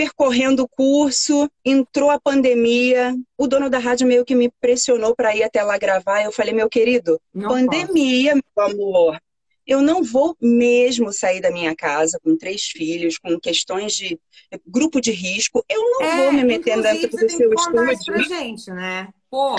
percorrendo 0.00 0.62
o 0.62 0.68
curso, 0.68 1.46
entrou 1.62 2.08
a 2.08 2.18
pandemia, 2.18 3.14
o 3.36 3.46
dono 3.46 3.68
da 3.68 3.78
rádio 3.78 4.06
meio 4.06 4.24
que 4.24 4.34
me 4.34 4.50
pressionou 4.58 5.14
para 5.14 5.36
ir 5.36 5.42
até 5.42 5.62
lá 5.62 5.76
gravar. 5.76 6.22
Eu 6.22 6.32
falei, 6.32 6.54
meu 6.54 6.70
querido, 6.70 7.20
não 7.34 7.50
pandemia, 7.50 8.32
posso. 8.54 8.74
meu 8.74 8.86
amor. 8.86 9.22
Eu 9.66 9.82
não 9.82 10.02
vou 10.02 10.34
mesmo 10.40 11.12
sair 11.12 11.42
da 11.42 11.50
minha 11.50 11.76
casa 11.76 12.18
com 12.24 12.34
três 12.34 12.64
filhos, 12.64 13.18
com 13.18 13.38
questões 13.38 13.92
de 13.92 14.18
grupo 14.66 15.02
de 15.02 15.10
risco. 15.12 15.62
Eu 15.68 15.82
não 15.82 16.02
é, 16.02 16.16
vou 16.16 16.32
me 16.32 16.44
meter 16.44 16.80
dentro 16.80 17.10
do 17.10 17.28
seu 17.28 17.52
estúdio. 17.52 17.92
Isso 17.92 18.04
pra 18.06 18.22
gente, 18.22 18.70
né? 18.70 19.08
Pô, 19.30 19.54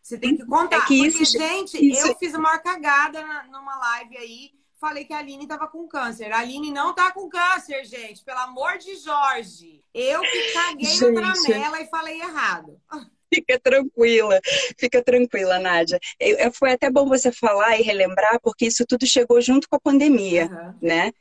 você 0.00 0.16
tem 0.16 0.36
que 0.36 0.46
contar. 0.46 0.76
É 0.76 0.80
que 0.86 1.02
porque, 1.02 1.22
isso, 1.22 1.36
gente, 1.36 1.84
isso... 1.84 2.06
eu 2.06 2.16
fiz 2.16 2.32
uma 2.32 2.56
cagada 2.60 3.20
numa 3.50 3.76
live 3.76 4.16
aí 4.18 4.59
falei 4.80 5.04
que 5.04 5.12
a 5.12 5.18
Aline 5.18 5.42
estava 5.42 5.68
com 5.68 5.86
câncer. 5.86 6.32
A 6.32 6.38
Aline 6.38 6.72
não 6.72 6.94
tá 6.94 7.12
com 7.12 7.28
câncer, 7.28 7.84
gente. 7.84 8.24
Pelo 8.24 8.38
amor 8.38 8.78
de 8.78 8.96
Jorge. 8.96 9.84
Eu 9.92 10.22
que 10.22 10.52
caguei 10.52 10.86
gente. 10.86 11.10
na 11.12 11.32
tramela 11.32 11.80
e 11.80 11.86
falei 11.86 12.20
errado. 12.20 12.80
Fica 13.32 13.60
tranquila, 13.60 14.40
fica 14.76 15.04
tranquila, 15.04 15.60
Nádia. 15.60 16.00
Eu, 16.18 16.52
foi 16.52 16.72
até 16.72 16.90
bom 16.90 17.06
você 17.06 17.30
falar 17.30 17.78
e 17.78 17.82
relembrar, 17.82 18.40
porque 18.42 18.66
isso 18.66 18.84
tudo 18.84 19.06
chegou 19.06 19.40
junto 19.40 19.68
com 19.68 19.76
a 19.76 19.80
pandemia, 19.80 20.46
uhum. 20.46 20.74
né? 20.82 21.12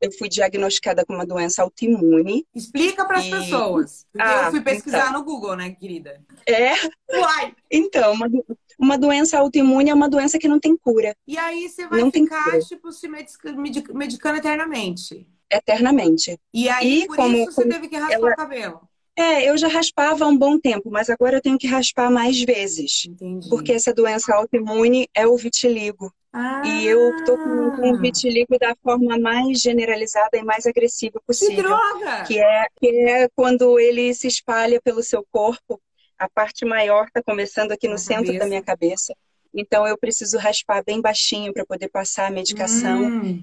Eu 0.00 0.12
fui 0.12 0.28
diagnosticada 0.28 1.04
com 1.04 1.14
uma 1.14 1.26
doença 1.26 1.62
autoimune. 1.62 2.46
Explica 2.54 3.04
para 3.04 3.18
as 3.18 3.24
e... 3.26 3.30
pessoas. 3.30 4.06
Ah, 4.18 4.44
eu 4.46 4.50
fui 4.50 4.60
pesquisar 4.60 5.08
então. 5.08 5.12
no 5.12 5.24
Google, 5.24 5.56
né, 5.56 5.70
querida? 5.70 6.22
É? 6.46 6.72
Uai! 7.10 7.54
Então, 7.70 8.12
uma, 8.12 8.26
uma 8.78 8.98
doença 8.98 9.38
autoimune 9.38 9.90
é 9.90 9.94
uma 9.94 10.08
doença 10.08 10.38
que 10.38 10.48
não 10.48 10.60
tem 10.60 10.76
cura. 10.76 11.14
E 11.26 11.38
aí 11.38 11.68
você 11.68 11.86
vai 11.86 12.00
não 12.00 12.10
ficar, 12.10 12.58
tipo, 12.60 12.92
se 12.92 13.08
medicando 13.08 14.36
eternamente. 14.36 15.26
Eternamente. 15.50 16.38
E 16.52 16.68
aí, 16.68 17.02
e 17.02 17.06
por 17.06 17.16
como, 17.16 17.36
isso, 17.36 17.52
você 17.52 17.68
teve 17.68 17.88
que 17.88 17.96
raspar 17.96 18.14
ela... 18.14 18.32
o 18.32 18.36
cabelo. 18.36 18.80
É, 19.16 19.48
eu 19.48 19.56
já 19.56 19.68
raspava 19.68 20.24
há 20.24 20.28
um 20.28 20.36
bom 20.36 20.58
tempo, 20.58 20.90
mas 20.90 21.08
agora 21.08 21.36
eu 21.36 21.40
tenho 21.40 21.56
que 21.56 21.68
raspar 21.68 22.10
mais 22.10 22.42
vezes. 22.42 23.04
Entendi. 23.06 23.48
Porque 23.48 23.72
essa 23.72 23.94
doença 23.94 24.34
autoimune 24.34 25.08
é 25.14 25.24
o 25.26 25.36
vitiligo. 25.36 26.12
Ah. 26.34 26.62
E 26.66 26.84
eu 26.84 27.24
tô 27.24 27.38
com, 27.38 27.70
com 27.76 27.92
o 27.92 27.98
vitiligo 27.98 28.58
da 28.58 28.74
forma 28.82 29.16
mais 29.18 29.60
generalizada 29.60 30.36
e 30.36 30.42
mais 30.42 30.66
agressiva 30.66 31.20
possível. 31.24 31.54
Que 31.54 31.62
droga! 31.62 32.24
Que 32.24 32.40
é, 32.40 32.66
que 32.76 32.88
é 32.88 33.28
quando 33.36 33.78
ele 33.78 34.12
se 34.12 34.26
espalha 34.26 34.80
pelo 34.82 35.02
seu 35.02 35.24
corpo. 35.30 35.80
A 36.18 36.28
parte 36.28 36.64
maior 36.64 37.06
está 37.06 37.22
começando 37.22 37.72
aqui 37.72 37.86
no 37.86 37.98
centro 37.98 38.26
cabeça. 38.26 38.38
da 38.40 38.46
minha 38.46 38.62
cabeça. 38.62 39.14
Então 39.54 39.86
eu 39.86 39.96
preciso 39.96 40.36
raspar 40.36 40.82
bem 40.84 41.00
baixinho 41.00 41.52
para 41.52 41.64
poder 41.64 41.88
passar 41.88 42.26
a 42.26 42.30
medicação. 42.30 43.04
Hum 43.04 43.42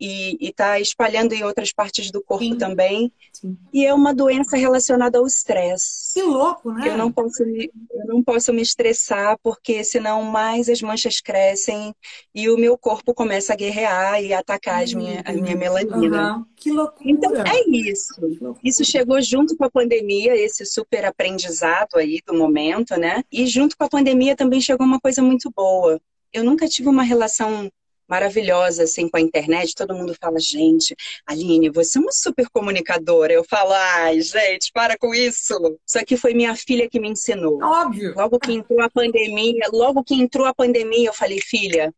e 0.00 0.36
está 0.40 0.78
espalhando 0.78 1.32
em 1.32 1.42
outras 1.42 1.72
partes 1.72 2.10
do 2.10 2.22
corpo 2.22 2.44
Sim. 2.44 2.58
também. 2.58 3.12
Sim. 3.32 3.56
E 3.72 3.86
é 3.86 3.94
uma 3.94 4.14
doença 4.14 4.56
relacionada 4.56 5.18
ao 5.18 5.26
estresse. 5.26 6.14
Que 6.14 6.22
louco, 6.22 6.72
né? 6.72 6.88
Eu 6.88 6.98
não 6.98 7.10
posso 7.10 7.44
me, 7.44 7.70
eu 7.90 8.06
não 8.06 8.22
posso 8.22 8.52
me 8.52 8.62
estressar, 8.62 9.38
porque 9.42 9.82
senão 9.82 10.22
mais 10.22 10.68
as 10.68 10.82
manchas 10.82 11.20
crescem 11.20 11.94
e 12.34 12.48
o 12.50 12.56
meu 12.56 12.76
corpo 12.76 13.14
começa 13.14 13.52
a 13.52 13.56
guerrear 13.56 14.22
e 14.22 14.32
atacar 14.32 14.82
as 14.82 14.92
minha, 14.92 15.22
a 15.24 15.32
minha 15.32 15.56
melanina. 15.56 16.36
Uhum. 16.36 16.44
Que 16.56 16.70
loucura! 16.70 17.10
Então 17.10 17.32
é 17.34 17.68
isso. 17.68 18.14
Isso 18.62 18.84
chegou 18.84 19.20
junto 19.20 19.56
com 19.56 19.64
a 19.64 19.70
pandemia, 19.70 20.36
esse 20.36 20.64
super 20.66 21.04
aprendizado 21.04 21.96
aí 21.96 22.20
do 22.26 22.34
momento, 22.34 22.96
né? 22.96 23.22
E 23.30 23.46
junto 23.46 23.76
com 23.76 23.84
a 23.84 23.88
pandemia 23.88 24.36
também 24.36 24.60
chegou 24.60 24.86
uma 24.86 25.00
coisa 25.00 25.22
muito 25.22 25.50
boa. 25.54 26.00
Eu 26.32 26.42
nunca 26.42 26.66
tive 26.66 26.88
uma 26.88 27.02
relação 27.02 27.70
maravilhosa, 28.08 28.84
assim, 28.84 29.08
com 29.08 29.16
a 29.16 29.20
internet. 29.20 29.74
Todo 29.74 29.94
mundo 29.94 30.14
fala, 30.20 30.38
gente, 30.38 30.94
Aline, 31.26 31.70
você 31.70 31.98
é 31.98 32.00
uma 32.00 32.12
super 32.12 32.48
comunicadora. 32.50 33.32
Eu 33.32 33.44
falo, 33.44 33.72
ai, 33.72 34.20
gente, 34.20 34.70
para 34.72 34.96
com 34.98 35.14
isso. 35.14 35.78
Isso 35.86 36.04
que 36.06 36.16
foi 36.16 36.34
minha 36.34 36.54
filha 36.54 36.88
que 36.88 37.00
me 37.00 37.08
ensinou. 37.08 37.58
Óbvio. 37.62 38.14
Logo 38.16 38.38
que 38.38 38.52
entrou 38.52 38.80
a 38.80 38.90
pandemia, 38.90 39.68
logo 39.72 40.02
que 40.04 40.14
entrou 40.14 40.46
a 40.46 40.54
pandemia, 40.54 41.08
eu 41.08 41.14
falei, 41.14 41.40
filha, 41.40 41.92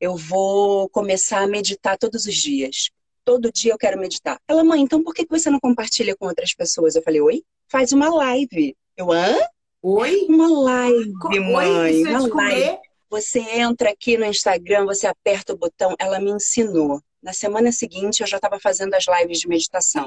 eu 0.00 0.16
vou 0.16 0.88
começar 0.88 1.42
a 1.42 1.46
meditar 1.46 1.96
todos 1.96 2.26
os 2.26 2.34
dias. 2.34 2.90
Todo 3.24 3.52
dia 3.52 3.72
eu 3.72 3.78
quero 3.78 4.00
meditar. 4.00 4.38
Ela, 4.48 4.64
mãe, 4.64 4.80
então 4.80 5.02
por 5.02 5.14
que 5.14 5.24
você 5.28 5.48
não 5.48 5.60
compartilha 5.60 6.16
com 6.16 6.26
outras 6.26 6.52
pessoas? 6.52 6.96
Eu 6.96 7.02
falei, 7.02 7.20
oi? 7.20 7.42
Faz 7.68 7.92
uma 7.92 8.12
live. 8.12 8.76
Eu, 8.96 9.12
hã? 9.12 9.38
Oi? 9.80 10.26
Uma 10.28 10.48
live, 10.48 11.12
mãe. 11.40 11.70
Oi, 11.70 12.02
é 12.02 12.08
uma 12.10 12.20
live. 12.20 12.30
Comer? 12.30 12.78
Você 13.12 13.40
entra 13.40 13.90
aqui 13.90 14.16
no 14.16 14.24
Instagram, 14.24 14.86
você 14.86 15.06
aperta 15.06 15.52
o 15.52 15.56
botão, 15.58 15.94
ela 15.98 16.18
me 16.18 16.30
ensinou. 16.30 16.98
Na 17.22 17.34
semana 17.34 17.70
seguinte, 17.70 18.22
eu 18.22 18.26
já 18.26 18.38
estava 18.38 18.58
fazendo 18.58 18.94
as 18.94 19.04
lives 19.06 19.38
de 19.40 19.48
meditação. 19.48 20.06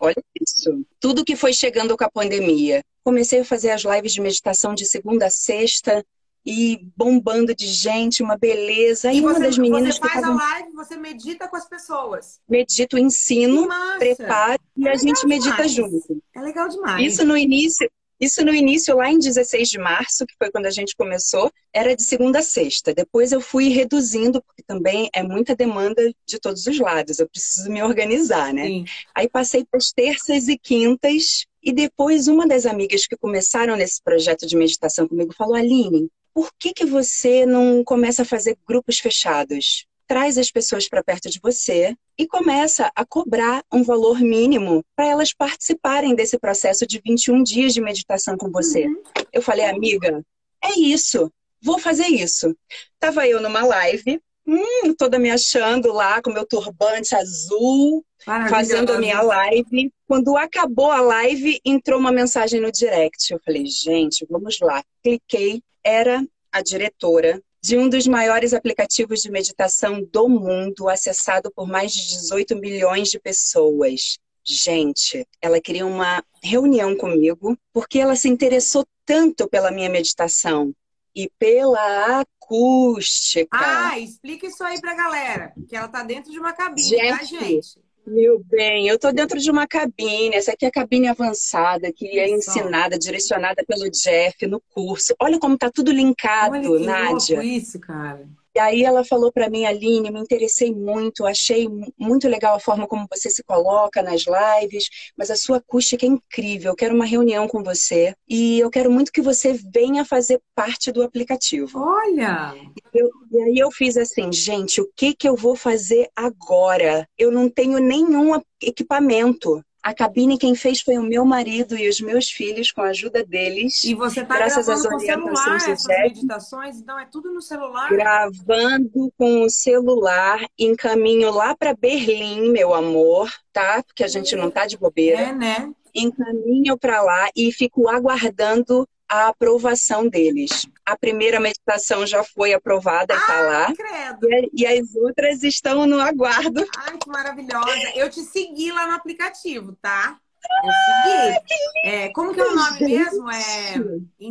Olha 0.00 0.16
isso. 0.42 0.84
Tudo 0.98 1.24
que 1.24 1.36
foi 1.36 1.52
chegando 1.52 1.96
com 1.96 2.02
a 2.02 2.10
pandemia. 2.10 2.82
Comecei 3.04 3.38
a 3.38 3.44
fazer 3.44 3.70
as 3.70 3.82
lives 3.82 4.12
de 4.12 4.20
meditação 4.20 4.74
de 4.74 4.84
segunda 4.86 5.26
a 5.26 5.30
sexta 5.30 6.04
e 6.44 6.90
bombando 6.96 7.54
de 7.54 7.68
gente, 7.68 8.24
uma 8.24 8.36
beleza. 8.36 9.12
E, 9.12 9.18
e 9.18 9.20
uma 9.20 9.38
das 9.38 9.56
meninas. 9.56 9.94
Você 9.94 10.00
faz 10.00 10.24
a 10.24 10.34
live, 10.34 10.72
você 10.72 10.96
medita 10.96 11.46
com 11.46 11.56
as 11.56 11.68
pessoas. 11.68 12.40
Medito, 12.48 12.98
ensino, 12.98 13.68
preparo 14.00 14.60
e 14.76 14.88
é 14.88 14.90
a 14.90 14.96
gente 14.96 15.24
medita 15.28 15.64
demais. 15.64 15.72
junto. 15.72 16.22
É 16.34 16.40
legal 16.40 16.68
demais. 16.68 17.06
Isso 17.06 17.24
no 17.24 17.36
início, 17.36 17.88
isso 18.20 18.44
no 18.44 18.54
início, 18.54 18.96
lá 18.96 19.10
em 19.10 19.18
16 19.18 19.68
de 19.68 19.78
março, 19.78 20.26
que 20.26 20.34
foi 20.38 20.50
quando 20.50 20.66
a 20.66 20.70
gente 20.70 20.96
começou, 20.96 21.52
era 21.72 21.94
de 21.94 22.02
segunda 22.02 22.38
a 22.38 22.42
sexta. 22.42 22.94
Depois 22.94 23.30
eu 23.30 23.40
fui 23.40 23.68
reduzindo, 23.68 24.42
porque 24.42 24.62
também 24.62 25.10
é 25.14 25.22
muita 25.22 25.54
demanda 25.54 26.02
de 26.26 26.38
todos 26.38 26.66
os 26.66 26.78
lados. 26.78 27.18
Eu 27.18 27.28
preciso 27.28 27.70
me 27.70 27.82
organizar, 27.82 28.54
né? 28.54 28.66
Sim. 28.66 28.84
Aí 29.14 29.28
passei 29.28 29.64
para 29.64 29.78
as 29.78 29.92
terças 29.92 30.48
e 30.48 30.56
quintas. 30.56 31.46
E 31.62 31.72
depois 31.72 32.28
uma 32.28 32.46
das 32.46 32.64
amigas 32.64 33.06
que 33.06 33.16
começaram 33.16 33.76
nesse 33.76 34.02
projeto 34.02 34.46
de 34.46 34.56
meditação 34.56 35.06
comigo 35.06 35.34
falou: 35.34 35.54
Aline, 35.54 36.08
por 36.32 36.50
que, 36.58 36.72
que 36.72 36.84
você 36.84 37.44
não 37.46 37.82
começa 37.82 38.22
a 38.22 38.26
fazer 38.26 38.56
grupos 38.66 38.98
fechados? 38.98 39.85
Traz 40.06 40.38
as 40.38 40.50
pessoas 40.50 40.88
para 40.88 41.02
perto 41.02 41.28
de 41.28 41.40
você 41.42 41.96
e 42.18 42.26
começa 42.26 42.90
a 42.94 43.04
cobrar 43.04 43.62
um 43.72 43.82
valor 43.82 44.20
mínimo 44.20 44.84
para 44.94 45.06
elas 45.06 45.32
participarem 45.32 46.14
desse 46.14 46.38
processo 46.38 46.86
de 46.86 47.00
21 47.04 47.42
dias 47.42 47.74
de 47.74 47.80
meditação 47.80 48.36
com 48.36 48.50
você. 48.50 48.86
Uhum. 48.86 49.02
Eu 49.32 49.42
falei, 49.42 49.66
amiga, 49.66 50.24
é 50.62 50.78
isso, 50.78 51.30
vou 51.62 51.78
fazer 51.78 52.06
isso. 52.06 52.56
Tava 52.98 53.26
eu 53.26 53.40
numa 53.40 53.64
live, 53.64 54.20
hum, 54.46 54.94
toda 54.96 55.18
me 55.18 55.30
achando 55.30 55.92
lá 55.92 56.22
com 56.22 56.30
meu 56.30 56.46
turbante 56.46 57.14
azul, 57.14 58.04
fazendo 58.48 58.92
a 58.92 58.98
minha 58.98 59.20
live. 59.20 59.92
Quando 60.06 60.36
acabou 60.36 60.90
a 60.90 61.00
live, 61.00 61.60
entrou 61.64 61.98
uma 61.98 62.12
mensagem 62.12 62.60
no 62.60 62.70
direct. 62.70 63.32
Eu 63.32 63.40
falei, 63.44 63.66
gente, 63.66 64.26
vamos 64.30 64.58
lá. 64.60 64.82
Cliquei, 65.02 65.62
era 65.84 66.24
a 66.52 66.62
diretora 66.62 67.42
de 67.66 67.76
um 67.76 67.88
dos 67.88 68.06
maiores 68.06 68.54
aplicativos 68.54 69.22
de 69.22 69.28
meditação 69.28 70.00
do 70.00 70.28
mundo, 70.28 70.88
acessado 70.88 71.50
por 71.50 71.66
mais 71.66 71.92
de 71.92 72.06
18 72.06 72.54
milhões 72.54 73.10
de 73.10 73.18
pessoas. 73.18 74.20
Gente, 74.44 75.26
ela 75.42 75.60
queria 75.60 75.84
uma 75.84 76.22
reunião 76.40 76.96
comigo 76.96 77.58
porque 77.72 77.98
ela 77.98 78.14
se 78.14 78.28
interessou 78.28 78.86
tanto 79.04 79.48
pela 79.48 79.72
minha 79.72 79.90
meditação 79.90 80.72
e 81.12 81.28
pela 81.40 82.20
acústica. 82.20 83.48
Ah, 83.50 83.98
explica 83.98 84.46
isso 84.46 84.62
aí 84.62 84.80
pra 84.80 84.94
galera, 84.94 85.52
que 85.68 85.74
ela 85.74 85.88
tá 85.88 86.04
dentro 86.04 86.30
de 86.30 86.38
uma 86.38 86.52
cabine, 86.52 86.88
gente, 86.88 87.18
tá, 87.18 87.24
gente? 87.24 87.80
Meu 88.06 88.38
bem, 88.38 88.86
eu 88.86 88.94
estou 88.94 89.12
dentro 89.12 89.38
de 89.40 89.50
uma 89.50 89.66
cabine. 89.66 90.36
Essa 90.36 90.52
aqui 90.52 90.64
é 90.64 90.68
a 90.68 90.72
cabine 90.72 91.08
avançada, 91.08 91.92
que 91.92 92.18
é 92.18 92.30
ensinada, 92.30 92.96
direcionada 92.96 93.64
pelo 93.66 93.90
Jeff 93.90 94.46
no 94.46 94.60
curso. 94.70 95.12
Olha 95.20 95.40
como 95.40 95.58
tá 95.58 95.70
tudo 95.70 95.90
linkado, 95.90 96.54
Olha 96.54 96.62
que 96.62 96.86
Nádia. 96.86 97.36
Louco 97.36 97.42
isso, 97.42 97.80
cara. 97.80 98.28
E 98.56 98.58
aí 98.58 98.84
ela 98.84 99.04
falou 99.04 99.30
para 99.30 99.50
mim, 99.50 99.66
Aline, 99.66 100.10
me 100.10 100.18
interessei 100.18 100.74
muito, 100.74 101.26
achei 101.26 101.68
muito 101.98 102.26
legal 102.26 102.56
a 102.56 102.58
forma 102.58 102.86
como 102.86 103.06
você 103.14 103.28
se 103.28 103.44
coloca 103.44 104.02
nas 104.02 104.24
lives, 104.24 104.88
mas 105.14 105.30
a 105.30 105.36
sua 105.36 105.58
acústica 105.58 106.06
é 106.06 106.08
incrível. 106.08 106.70
Eu 106.72 106.74
quero 106.74 106.94
uma 106.94 107.04
reunião 107.04 107.46
com 107.46 107.62
você 107.62 108.14
e 108.26 108.58
eu 108.58 108.70
quero 108.70 108.90
muito 108.90 109.12
que 109.12 109.20
você 109.20 109.52
venha 109.52 110.06
fazer 110.06 110.40
parte 110.54 110.90
do 110.90 111.02
aplicativo. 111.02 111.78
Olha! 111.78 112.54
Eu, 112.94 113.10
e 113.30 113.42
aí 113.42 113.58
eu 113.58 113.70
fiz 113.70 113.94
assim, 113.98 114.32
gente, 114.32 114.80
o 114.80 114.88
que 114.96 115.14
que 115.14 115.28
eu 115.28 115.36
vou 115.36 115.54
fazer 115.54 116.08
agora? 116.16 117.06
Eu 117.18 117.30
não 117.30 117.50
tenho 117.50 117.78
nenhum 117.78 118.40
equipamento. 118.62 119.62
A 119.86 119.94
cabine 119.94 120.36
quem 120.36 120.56
fez 120.56 120.80
foi 120.80 120.98
o 120.98 121.02
meu 121.04 121.24
marido 121.24 121.78
e 121.78 121.88
os 121.88 122.00
meus 122.00 122.28
filhos, 122.28 122.72
com 122.72 122.80
a 122.82 122.88
ajuda 122.88 123.24
deles. 123.24 123.84
E 123.84 123.94
você 123.94 124.22
está 124.22 124.36
gravando 124.36 124.72
às 124.72 124.84
com 124.84 124.98
celular 124.98 125.56
essas 125.58 125.86
meditações? 125.86 126.80
Então 126.80 126.98
é 126.98 127.06
tudo 127.06 127.32
no 127.32 127.40
celular? 127.40 127.88
Gravando 127.88 129.12
com 129.16 129.42
o 129.42 129.48
celular, 129.48 130.44
encaminho 130.58 131.30
lá 131.30 131.54
para 131.54 131.72
Berlim, 131.72 132.50
meu 132.50 132.74
amor, 132.74 133.30
tá? 133.52 133.80
Porque 133.84 134.02
a 134.02 134.08
gente 134.08 134.34
não 134.34 134.50
tá 134.50 134.66
de 134.66 134.76
bobeira. 134.76 135.20
É, 135.20 135.32
né? 135.32 135.72
Encaminho 135.94 136.76
para 136.76 137.00
lá 137.00 137.28
e 137.36 137.52
fico 137.52 137.88
aguardando 137.88 138.88
a 139.08 139.28
aprovação 139.28 140.08
deles. 140.08 140.66
A 140.84 140.96
primeira 140.96 141.40
meditação 141.40 142.06
já 142.06 142.22
foi 142.24 142.52
aprovada, 142.52 143.14
está 143.14 143.40
lá. 143.40 143.72
Credo. 143.74 144.26
E, 144.52 144.62
e, 144.62 144.66
as 144.66 144.94
outras 144.94 145.42
estão 145.42 145.86
no 145.86 146.00
aguardo. 146.00 146.66
Ai, 146.76 146.98
que 146.98 147.08
maravilhosa. 147.08 147.70
Eu 147.94 148.10
te 148.10 148.20
segui 148.22 148.72
lá 148.72 148.86
no 148.86 148.94
aplicativo, 148.94 149.76
tá? 149.80 150.18
Eu 150.64 150.72
segui. 150.72 151.88
É, 151.88 152.08
como 152.10 152.32
que 152.32 152.40
é 152.40 152.44
o 152.44 152.54
nome 152.54 152.78
gente, 152.78 152.98
mesmo? 152.98 153.30
É... 153.30 153.74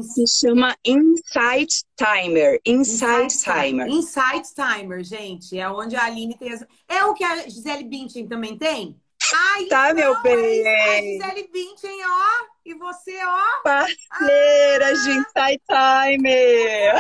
Se 0.02 0.26
chama 0.40 0.76
Insight 0.86 1.84
Timer. 1.96 2.60
Insight, 2.66 3.26
Insight 3.26 3.44
Timer. 3.44 3.88
Insight 3.88 4.54
Timer, 4.54 5.04
gente. 5.04 5.58
É 5.60 5.70
onde 5.70 5.96
a 5.96 6.06
Aline 6.06 6.38
tem. 6.38 6.54
As... 6.54 6.66
É 6.88 7.04
o 7.04 7.14
que 7.14 7.24
a 7.24 7.48
Gisele 7.48 7.84
Bündchen 7.84 8.28
também 8.28 8.58
tem? 8.58 9.00
Ai, 9.34 9.66
tá, 9.66 9.92
então, 9.92 9.96
meu 9.96 10.22
bem. 10.22 10.66
É 10.66 10.98
a 10.98 11.02
Gisele 11.02 11.48
Bündchen, 11.48 12.06
ó. 12.06 12.46
E 12.66 12.74
você, 12.74 13.18
ó. 13.24 13.62
Parceira 13.64 14.88
ah, 14.88 14.94
de 14.94 15.12
Insight 15.12 15.62
Timer. 15.68 16.96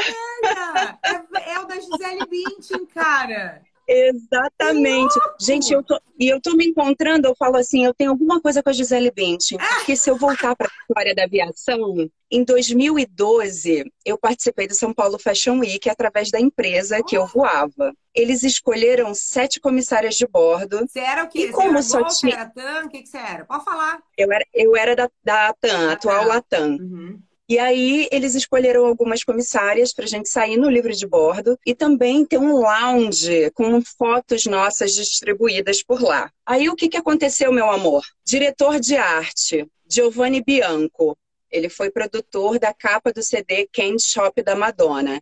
É, 1.04 1.54
é, 1.54 1.60
o 1.60 1.66
da 1.66 1.76
Gisele 1.76 2.26
Bündchen, 2.26 2.86
cara. 2.88 3.62
Exatamente. 3.88 5.14
Gente, 5.40 5.72
eu 5.72 5.84
tô, 5.84 6.00
e 6.20 6.28
eu 6.28 6.42
tô 6.42 6.56
me 6.56 6.66
encontrando, 6.66 7.28
eu 7.28 7.36
falo 7.36 7.58
assim, 7.58 7.86
eu 7.86 7.94
tenho 7.94 8.12
alguma 8.12 8.42
coisa 8.42 8.64
com 8.64 8.70
a 8.70 8.74
Gisele 8.74 9.12
Bündchen, 9.12 9.58
porque 9.58 9.96
se 9.96 10.10
eu 10.10 10.18
voltar 10.18 10.56
para 10.56 10.68
a 10.68 10.72
história 10.82 11.14
da 11.14 11.24
aviação, 11.24 12.10
em 12.32 12.44
2012 12.44 13.86
eu 14.04 14.18
participei 14.18 14.68
do 14.68 14.74
São 14.74 14.94
Paulo 14.94 15.20
Fashion 15.20 15.60
Week 15.60 15.90
através 15.90 16.32
da 16.32 16.40
empresa 16.40 17.04
que 17.04 17.16
eu 17.16 17.28
voava. 17.28 17.94
Eles 18.14 18.44
escolheram 18.44 19.14
sete 19.14 19.60
comissárias 19.60 20.16
de 20.16 20.26
bordo. 20.26 20.80
Você 20.88 21.00
era 21.00 21.26
o 21.26 21.28
quê? 21.28 21.48
E 21.48 21.52
como 21.52 21.82
você 21.82 21.98
era 21.98 22.10
só 22.10 22.20
tinha... 22.20 22.34
era 22.36 22.50
TAM? 22.50 22.86
O 22.86 22.90
que, 22.90 23.02
que 23.02 23.10
você 23.10 23.18
era? 23.18 23.46
Pode 23.46 23.66
falar. 23.66 24.00
Eu 24.18 24.32
era, 24.32 24.46
eu 24.54 24.76
era 24.76 24.96
da, 24.96 25.10
da 25.24 25.54
TAM, 25.54 25.92
atual 25.92 26.26
Latam. 26.26 26.78
Uhum. 26.78 27.20
E 27.48 27.60
aí 27.60 28.08
eles 28.12 28.34
escolheram 28.34 28.86
algumas 28.86 29.24
comissárias 29.24 29.94
para 29.94 30.06
a 30.06 30.08
gente 30.08 30.28
sair 30.28 30.58
no 30.58 30.70
livro 30.70 30.92
de 30.92 31.06
bordo 31.06 31.60
e 31.64 31.76
também 31.76 32.26
ter 32.26 32.40
um 32.40 32.58
lounge 32.58 33.52
com 33.52 33.80
fotos 33.82 34.46
nossas 34.46 34.94
distribuídas 34.94 35.84
por 35.84 36.02
lá. 36.02 36.32
Aí 36.44 36.68
o 36.70 36.76
que, 36.76 36.90
que 36.90 36.98
aconteceu, 36.98 37.52
meu 37.52 37.70
amor? 37.70 38.04
Diretor 38.26 38.80
de 38.80 38.98
arte, 38.98 39.68
Giovanni 39.88 40.44
Bianco. 40.44 41.16
Ele 41.52 41.70
foi 41.70 41.92
produtor 41.92 42.58
da 42.58 42.74
capa 42.74 43.14
do 43.14 43.22
CD 43.22 43.70
Candy 43.72 44.02
Shop 44.02 44.42
da 44.42 44.56
Madonna. 44.56 45.22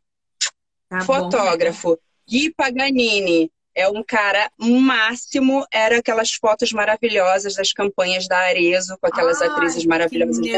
Tá 0.88 1.02
Fotógrafo, 1.02 1.90
bom? 1.90 1.98
Gui 2.28 2.54
Paganini. 2.54 3.52
É 3.76 3.90
um 3.90 4.04
cara 4.04 4.52
máximo, 4.58 5.66
era 5.74 5.98
aquelas 5.98 6.32
fotos 6.32 6.72
maravilhosas 6.72 7.56
das 7.56 7.74
campanhas 7.74 8.28
da 8.28 8.38
Arezo, 8.38 8.96
com 9.02 9.08
aquelas 9.08 9.42
Ai, 9.42 9.48
atrizes 9.48 9.84
maravilhosas. 9.84 10.40
Que 10.40 10.54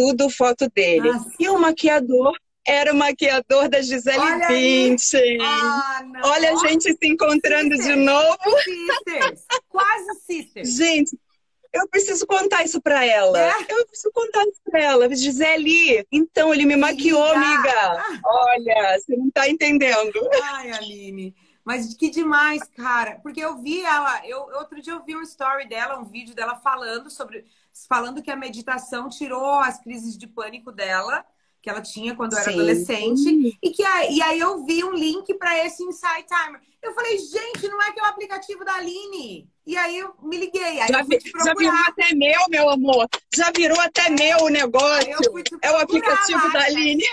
tudo 0.00 0.30
foto 0.30 0.66
dele. 0.74 1.10
Ah, 1.10 1.24
e 1.38 1.48
o 1.50 1.58
maquiador 1.58 2.34
era 2.66 2.92
o 2.92 2.96
maquiador 2.96 3.68
da 3.68 3.82
Gisele 3.82 4.46
Bündchen. 4.48 5.38
Ah, 5.42 6.02
Olha 6.24 6.52
a 6.52 6.56
gente 6.56 6.84
se 6.84 7.06
encontrando 7.06 7.76
sisters. 7.76 7.96
de 7.96 8.02
novo. 8.02 8.58
Sisters. 8.64 9.44
Quase 9.68 10.20
sisters. 10.26 10.76
Gente, 10.76 11.18
eu 11.72 11.86
preciso 11.88 12.26
contar 12.26 12.64
isso 12.64 12.80
pra 12.80 13.04
ela. 13.04 13.38
É? 13.38 13.52
Eu 13.68 13.86
preciso 13.86 14.10
contar 14.14 14.42
isso 14.44 14.60
pra 14.64 14.80
ela. 14.80 15.14
Gisele, 15.14 16.06
então 16.10 16.54
ele 16.54 16.64
me 16.64 16.76
maquiou, 16.76 17.22
amiga. 17.22 18.20
Olha, 18.24 18.98
você 18.98 19.16
não 19.16 19.30
tá 19.30 19.48
entendendo. 19.48 20.18
Ai, 20.44 20.70
Aline. 20.72 21.34
Mas 21.62 21.94
que 21.94 22.08
demais, 22.08 22.62
cara. 22.74 23.20
Porque 23.22 23.40
eu 23.40 23.62
vi 23.62 23.82
ela, 23.82 24.26
eu 24.26 24.40
outro 24.54 24.80
dia 24.80 24.94
eu 24.94 25.04
vi 25.04 25.14
um 25.14 25.22
story 25.22 25.68
dela, 25.68 25.98
um 25.98 26.04
vídeo 26.04 26.34
dela 26.34 26.56
falando 26.56 27.10
sobre 27.10 27.44
falando 27.88 28.22
que 28.22 28.30
a 28.30 28.36
meditação 28.36 29.08
tirou 29.08 29.58
as 29.60 29.80
crises 29.80 30.16
de 30.16 30.26
pânico 30.26 30.70
dela, 30.72 31.24
que 31.62 31.68
ela 31.68 31.82
tinha 31.82 32.14
quando 32.14 32.34
era 32.34 32.44
Sim. 32.44 32.54
adolescente, 32.54 33.58
e 33.62 33.70
que 33.70 33.82
aí, 33.82 34.16
e 34.16 34.22
aí 34.22 34.40
eu 34.40 34.64
vi 34.64 34.82
um 34.82 34.92
link 34.92 35.34
para 35.34 35.64
esse 35.64 35.82
Insight 35.82 36.26
Timer. 36.26 36.60
Eu 36.82 36.94
falei, 36.94 37.18
gente, 37.18 37.68
não 37.68 37.82
é 37.82 37.92
que 37.92 38.00
é 38.00 38.02
o 38.02 38.06
aplicativo 38.06 38.64
da 38.64 38.74
Aline? 38.76 39.46
E 39.66 39.76
aí 39.76 39.98
eu 39.98 40.14
me 40.22 40.38
liguei. 40.38 40.80
Aí 40.80 40.88
já, 40.88 41.02
vi, 41.02 41.18
já 41.44 41.54
virou 41.54 41.78
até 41.86 42.14
meu, 42.14 42.40
meu 42.48 42.70
amor. 42.70 43.06
Já 43.34 43.52
virou 43.54 43.78
até 43.78 44.08
meu 44.08 44.44
o 44.44 44.48
negócio. 44.48 45.12
É 45.60 45.70
o 45.70 45.76
aplicativo 45.76 46.46
lá, 46.46 46.52
da 46.54 46.64
Aline. 46.64 47.04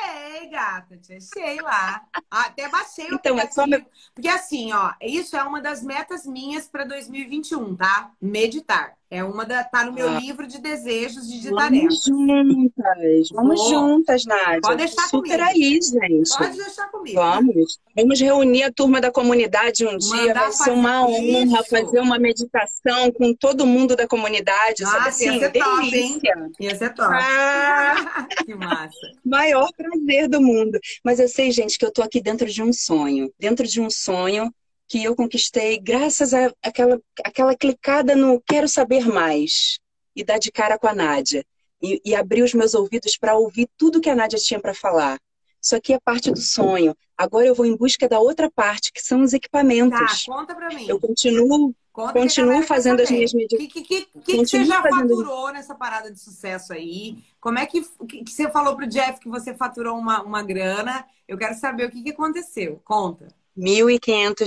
Achei, 0.47 0.49
gata. 0.49 0.97
Te 0.97 1.13
achei 1.13 1.61
lá. 1.61 2.03
Até 2.29 2.69
baixei 2.69 3.11
o 3.11 3.15
então, 3.15 3.37
É 3.39 3.49
só 3.51 3.67
meu... 3.67 3.83
Porque 4.13 4.27
assim, 4.27 4.71
ó, 4.73 4.93
isso 5.01 5.35
é 5.35 5.43
uma 5.43 5.61
das 5.61 5.83
metas 5.83 6.25
minhas 6.25 6.67
para 6.67 6.85
2021, 6.85 7.75
tá? 7.75 8.11
Meditar. 8.21 8.97
É 9.09 9.23
uma 9.23 9.45
da. 9.45 9.63
Tá 9.63 9.85
no 9.85 9.93
meu 9.93 10.09
ah. 10.09 10.19
livro 10.19 10.45
de 10.45 10.59
desejos 10.59 11.29
de, 11.29 11.39
de 11.39 11.49
Vamos 11.49 12.03
juntas. 12.03 13.29
Vamos 13.31 13.59
Vou. 13.61 13.69
juntas, 13.69 14.25
Nádia. 14.25 14.59
Pode 14.61 14.77
deixar 14.77 15.07
Super 15.07 15.39
comigo. 15.39 15.49
aí, 15.49 15.79
gente. 15.81 16.37
Pode 16.37 16.57
deixar 16.57 16.91
comigo. 16.91 17.15
Vamos. 17.15 17.79
Vamos 17.95 18.19
reunir 18.19 18.63
a 18.63 18.71
turma 18.71 18.99
da 18.99 19.09
comunidade 19.09 19.87
um 19.87 19.97
dia. 19.97 20.33
Vai 20.33 20.51
ser 20.51 20.71
uma 20.71 21.07
honra 21.07 21.63
fazer 21.63 22.01
uma 22.01 22.19
meditação 22.19 23.09
com 23.13 23.33
todo 23.33 23.65
mundo 23.65 23.95
da 23.95 24.05
comunidade. 24.05 24.83
Ah, 24.83 24.87
sabe 24.87 25.07
assim? 25.07 25.31
Ia 25.31 25.39
ser 25.39 25.51
top, 25.51 25.95
hein? 25.95 26.21
Ia 26.59 26.75
ser 26.75 26.93
top. 26.93 27.13
Ah, 27.13 28.27
que 28.45 28.53
massa. 28.55 29.11
Maior 29.23 29.69
prazer 29.71 30.27
do 30.27 30.36
mundo. 30.41 30.79
Mas 31.03 31.19
eu 31.19 31.27
sei, 31.27 31.51
gente, 31.51 31.77
que 31.77 31.85
eu 31.85 31.91
tô 31.91 32.01
aqui 32.01 32.21
dentro 32.21 32.47
de 32.47 32.61
um 32.61 32.71
sonho. 32.73 33.31
Dentro 33.39 33.67
de 33.67 33.81
um 33.81 33.89
sonho 33.89 34.53
que 34.87 35.03
eu 35.03 35.15
conquistei 35.15 35.79
graças 35.79 36.33
àquela 36.63 36.99
aquela 37.23 37.55
clicada 37.55 38.15
no 38.15 38.41
quero 38.41 38.67
saber 38.67 39.05
mais 39.05 39.79
e 40.15 40.23
dar 40.23 40.39
de 40.39 40.51
cara 40.51 40.79
com 40.79 40.87
a 40.87 40.93
Nádia. 40.93 41.43
E, 41.79 42.01
e 42.03 42.15
abrir 42.15 42.41
os 42.41 42.55
meus 42.55 42.73
ouvidos 42.73 43.17
para 43.17 43.35
ouvir 43.35 43.69
tudo 43.77 44.01
que 44.01 44.09
a 44.09 44.15
Nádia 44.15 44.39
tinha 44.39 44.59
para 44.59 44.73
falar. 44.73 45.19
Isso 45.61 45.75
aqui 45.75 45.93
é 45.93 45.99
parte 45.99 46.31
do 46.31 46.39
sonho. 46.39 46.95
Agora 47.17 47.45
eu 47.45 47.53
vou 47.53 47.65
em 47.65 47.75
busca 47.75 48.07
da 48.07 48.19
outra 48.19 48.49
parte, 48.49 48.91
que 48.91 49.01
são 49.01 49.21
os 49.21 49.33
equipamentos. 49.33 50.25
Tá, 50.25 50.31
conta 50.31 50.55
para 50.55 50.69
mim. 50.69 50.87
Eu 50.87 50.99
continuo, 50.99 51.75
continuo 52.03 52.63
fazendo 52.63 53.01
as 53.01 53.09
minhas 53.09 53.33
meditações. 53.33 53.69
O 53.69 53.73
que, 53.73 53.83
que, 53.83 54.05
que, 54.05 54.21
que, 54.21 54.37
você 54.37 54.63
já 54.63 54.81
faturou 54.81 55.51
nessa 55.51 55.73
parada 55.73 56.11
de 56.11 56.19
sucesso 56.19 56.73
aí? 56.73 57.17
Como 57.39 57.57
é 57.57 57.65
que, 57.65 57.81
que, 58.07 58.23
que 58.23 58.31
você 58.31 58.49
falou 58.49 58.75
pro 58.75 58.87
Jeff 58.87 59.19
que 59.19 59.29
você 59.29 59.53
faturou 59.53 59.97
uma, 59.97 60.21
uma 60.21 60.43
grana? 60.43 61.05
Eu 61.27 61.37
quero 61.37 61.55
saber 61.55 61.85
o 61.85 61.91
que, 61.91 62.03
que 62.03 62.11
aconteceu. 62.11 62.81
Conta. 62.85 63.27
R$ 63.57 63.99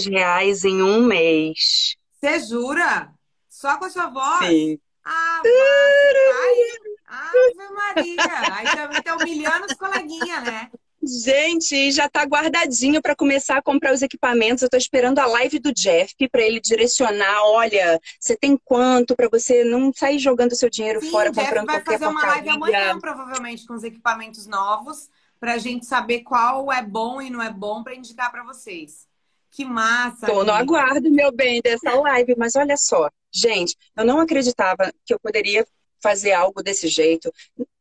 reais 0.08 0.64
em 0.64 0.82
um 0.82 1.04
mês. 1.04 1.96
Você 2.20 2.40
jura? 2.40 3.12
Só 3.48 3.76
com 3.76 3.84
a 3.86 3.90
sua 3.90 4.06
voz? 4.06 4.46
Sim. 4.46 4.78
Ah, 5.04 5.42
Ai, 5.44 6.90
Ave 7.10 7.74
Maria! 7.74 8.54
Aí 8.54 8.76
também 8.76 9.02
tá 9.02 9.16
humilhando 9.16 9.66
os 9.66 9.74
coleguinhas, 9.74 10.44
né? 10.44 10.70
Gente, 11.02 11.90
já 11.92 12.08
tá 12.08 12.24
guardadinho 12.24 13.00
para 13.00 13.16
começar 13.16 13.56
a 13.56 13.62
comprar 13.62 13.94
os 13.94 14.02
equipamentos. 14.02 14.62
Eu 14.62 14.68
tô 14.68 14.76
esperando 14.76 15.18
a 15.18 15.26
live 15.26 15.58
do 15.58 15.72
Jeff 15.72 16.14
para 16.28 16.42
ele 16.42 16.60
direcionar. 16.60 17.42
Olha, 17.44 17.98
você 18.18 18.36
tem 18.36 18.58
quanto 18.62 19.16
para 19.16 19.28
você 19.28 19.64
não 19.64 19.92
sair 19.94 20.18
jogando 20.18 20.54
seu 20.54 20.68
dinheiro 20.68 21.00
Sim, 21.00 21.10
fora 21.10 21.30
Jeff 21.30 21.46
comprando 21.46 21.66
vai 21.66 21.82
fazer 21.82 22.06
uma 22.06 22.26
live 22.26 22.48
amanhã, 22.50 22.98
provavelmente, 22.98 23.66
com 23.66 23.74
os 23.74 23.82
equipamentos 23.82 24.46
novos 24.46 25.08
para 25.40 25.54
a 25.54 25.58
gente 25.58 25.86
saber 25.86 26.20
qual 26.20 26.70
é 26.70 26.82
bom 26.82 27.22
e 27.22 27.30
não 27.30 27.40
é 27.40 27.50
bom 27.50 27.82
para 27.82 27.94
indicar 27.94 28.30
para 28.30 28.44
vocês. 28.44 29.08
Que 29.50 29.64
massa! 29.64 30.26
Tô 30.26 30.44
no 30.44 30.52
aguardo, 30.52 31.10
meu 31.10 31.32
bem, 31.32 31.60
dessa 31.62 31.92
live, 31.94 32.34
mas 32.36 32.54
olha 32.54 32.76
só, 32.76 33.10
gente, 33.32 33.74
eu 33.96 34.04
não 34.04 34.20
acreditava 34.20 34.92
que 35.04 35.14
eu 35.14 35.18
poderia 35.18 35.66
fazer 36.00 36.32
algo 36.32 36.62
desse 36.62 36.88
jeito, 36.88 37.32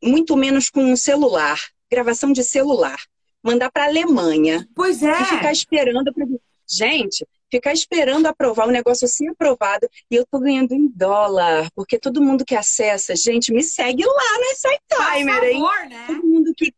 muito 0.01 0.35
menos 0.35 0.69
com 0.69 0.83
um 0.83 0.95
celular, 0.95 1.59
gravação 1.91 2.31
de 2.31 2.43
celular, 2.43 2.99
mandar 3.43 3.71
para 3.71 3.85
Alemanha. 3.85 4.67
Pois 4.75 5.01
é. 5.03 5.11
E 5.11 5.25
ficar 5.25 5.51
esperando 5.51 6.13
pra... 6.13 6.25
Gente, 6.71 7.25
ficar 7.49 7.73
esperando 7.73 8.27
aprovar 8.27 8.67
o 8.67 8.71
negócio 8.71 9.05
assim 9.05 9.27
aprovado 9.27 9.89
e 10.09 10.15
eu 10.15 10.25
tô 10.25 10.39
ganhando 10.39 10.73
em 10.73 10.87
dólar, 10.87 11.67
porque 11.73 11.97
todo 11.97 12.21
mundo 12.21 12.45
que 12.45 12.55
acessa, 12.55 13.15
gente, 13.15 13.51
me 13.51 13.63
segue 13.63 14.05
lá 14.05 14.37
no 14.37 15.15
Timer, 15.15 15.43
hein? 15.45 15.63
Né? 15.89 16.03
Todo 16.05 16.27
mundo 16.27 16.53
que 16.55 16.71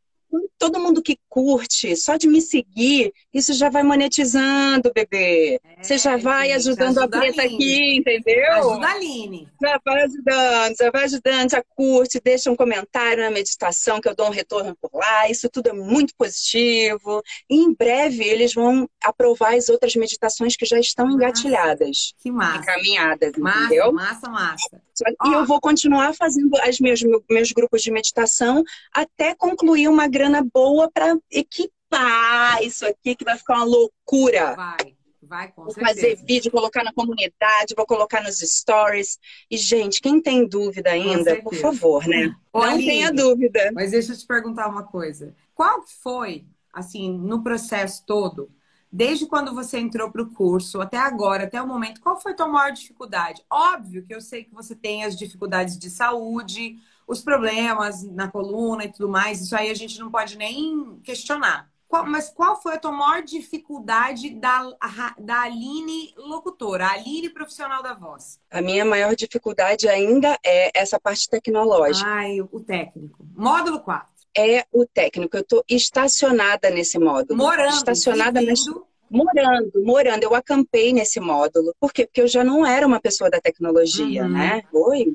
todo 0.58 0.80
mundo 0.80 1.02
que 1.02 1.18
curte, 1.28 1.96
só 1.96 2.18
de 2.18 2.28
me 2.28 2.42
seguir, 2.42 3.12
isso 3.34 3.54
já 3.54 3.70
vai 3.70 3.84
monetizando, 3.84 4.92
bebê. 4.94 5.60
É, 5.64 5.84
Você 5.84 5.98
já 5.98 6.18
vai 6.18 6.48
gente, 6.48 6.58
ajudando 6.58 7.00
a 7.00 7.08
preta 7.08 7.42
aqui, 7.42 7.98
entendeu? 7.98 8.52
Ajuda 8.54 8.88
a 8.88 8.92
Aline. 8.92 9.48
Já 9.62 9.80
vai 9.84 10.04
ajudando, 10.04 10.78
já 10.78 10.92
vai 10.92 11.04
ajudando, 11.06 11.52
já 11.52 11.64
curte, 11.76 12.22
deixa 12.24 12.52
um 12.52 12.56
comentário 12.56 13.24
na 13.24 13.32
meditação 13.32 14.00
que 14.00 14.08
eu 14.08 14.16
dou 14.16 14.28
um 14.28 14.32
retorno 14.32 14.76
por 14.80 14.92
lá. 14.94 15.30
Isso 15.30 15.50
tudo 15.50 15.70
é 15.70 15.74
muito 15.74 16.14
positivo. 16.16 17.24
E 17.50 17.56
em 17.56 17.74
breve 17.74 18.24
eles 18.24 18.54
vão 18.54 18.88
aprovar 19.04 19.56
as 19.56 19.70
outras 19.70 19.96
meditações 19.96 20.56
que 20.56 20.66
já 20.66 20.80
estão 20.80 21.06
massa. 21.06 21.16
engatilhadas. 21.18 22.14
Que 22.22 22.32
massa. 22.32 22.60
Encaminhadas, 22.60 23.32
massa, 23.38 23.66
entendeu? 23.66 23.92
Massa, 23.92 24.30
massa. 24.30 24.82
E 25.26 25.34
eu 25.34 25.46
vou 25.46 25.60
continuar 25.60 26.14
fazendo 26.14 26.52
os 26.54 26.80
meus, 26.80 27.02
meus 27.30 27.52
grupos 27.52 27.82
de 27.82 27.92
meditação 27.92 28.64
até 28.94 29.34
concluir 29.34 29.88
uma 29.88 30.08
grana 30.22 30.48
boa 30.54 30.90
para 30.92 31.18
equipar 31.32 32.62
isso 32.62 32.86
aqui, 32.86 33.16
que 33.16 33.26
vai 33.26 33.38
ficar 33.38 33.56
uma 33.56 33.66
loucura. 33.66 34.56
Vai, 34.56 34.96
vai, 35.22 35.54
Vou 35.56 35.74
fazer 35.74 36.16
vídeo, 36.16 36.52
colocar 36.52 36.84
na 36.84 36.94
comunidade, 36.94 37.74
vou 37.76 37.88
colocar 37.88 38.22
nos 38.22 38.38
stories. 38.38 39.18
E, 39.50 39.58
gente, 39.58 40.00
quem 40.00 40.22
tem 40.22 40.48
dúvida 40.48 40.92
ainda, 40.92 41.42
por 41.42 41.56
favor, 41.56 42.08
né? 42.08 42.36
Não 42.54 42.62
Aline, 42.62 42.86
tenha 42.86 43.12
dúvida. 43.12 43.72
Mas 43.74 43.92
deixa 43.92 44.14
eu 44.14 44.18
te 44.18 44.28
perguntar 44.28 44.68
uma 44.68 44.84
coisa. 44.84 45.36
Qual 45.56 45.84
foi, 46.04 46.46
assim, 46.72 47.12
no 47.18 47.42
processo 47.44 48.04
todo, 48.06 48.52
desde 48.92 49.26
quando 49.26 49.56
você 49.56 49.80
entrou 49.80 50.12
para 50.12 50.22
o 50.22 50.30
curso 50.32 50.82
até 50.82 50.98
agora, 50.98 51.46
até 51.46 51.60
o 51.60 51.68
momento, 51.68 52.00
qual 52.02 52.20
foi 52.20 52.34
a 52.34 52.36
tua 52.36 52.48
maior 52.48 52.72
dificuldade? 52.72 53.44
Óbvio 53.50 54.06
que 54.06 54.14
eu 54.14 54.22
sei 54.22 54.44
que 54.44 54.54
você 54.54 54.76
tem 54.76 55.04
as 55.04 55.16
dificuldades 55.16 55.80
de 55.80 55.90
saúde, 55.90 56.78
os 57.12 57.22
problemas 57.22 58.04
na 58.04 58.30
coluna 58.30 58.86
e 58.86 58.92
tudo 58.92 59.10
mais, 59.10 59.42
isso 59.42 59.56
aí 59.56 59.70
a 59.70 59.74
gente 59.74 60.00
não 60.00 60.10
pode 60.10 60.38
nem 60.38 60.98
questionar. 61.04 61.70
Qual, 61.86 62.06
mas 62.06 62.30
qual 62.30 62.62
foi 62.62 62.76
a 62.76 62.78
tua 62.78 62.94
maior 62.94 63.22
dificuldade 63.22 64.30
da, 64.30 64.72
da 65.20 65.42
Aline 65.42 66.14
locutora, 66.16 66.86
a 66.86 66.94
Aline 66.94 67.30
profissional 67.30 67.84
da 67.84 67.94
voz? 67.94 68.40
A 68.50 68.62
minha 68.62 68.86
maior 68.86 69.14
dificuldade 69.14 69.90
ainda 69.90 70.40
é 70.42 70.72
essa 70.74 70.98
parte 70.98 71.30
tecnológica. 71.30 72.10
Ai, 72.10 72.40
o 72.40 72.62
técnico. 72.62 73.28
Módulo 73.36 73.82
4. 73.82 74.10
É 74.38 74.66
o 74.72 74.86
técnico. 74.86 75.36
Eu 75.36 75.42
estou 75.42 75.64
estacionada 75.68 76.70
nesse 76.70 76.98
módulo. 76.98 77.38
Morando, 77.38 77.76
estacionada 77.76 78.40
vivendo, 78.40 78.88
Morando, 79.10 79.84
morando. 79.84 80.24
Eu 80.24 80.34
acampei 80.34 80.94
nesse 80.94 81.20
módulo. 81.20 81.76
Por 81.78 81.92
quê? 81.92 82.06
Porque 82.06 82.22
eu 82.22 82.28
já 82.30 82.42
não 82.42 82.66
era 82.66 82.88
uma 82.88 83.02
pessoa 83.02 83.30
da 83.30 83.42
tecnologia, 83.42 84.24
uhum. 84.24 84.30
né? 84.30 84.64
Oi, 84.72 85.14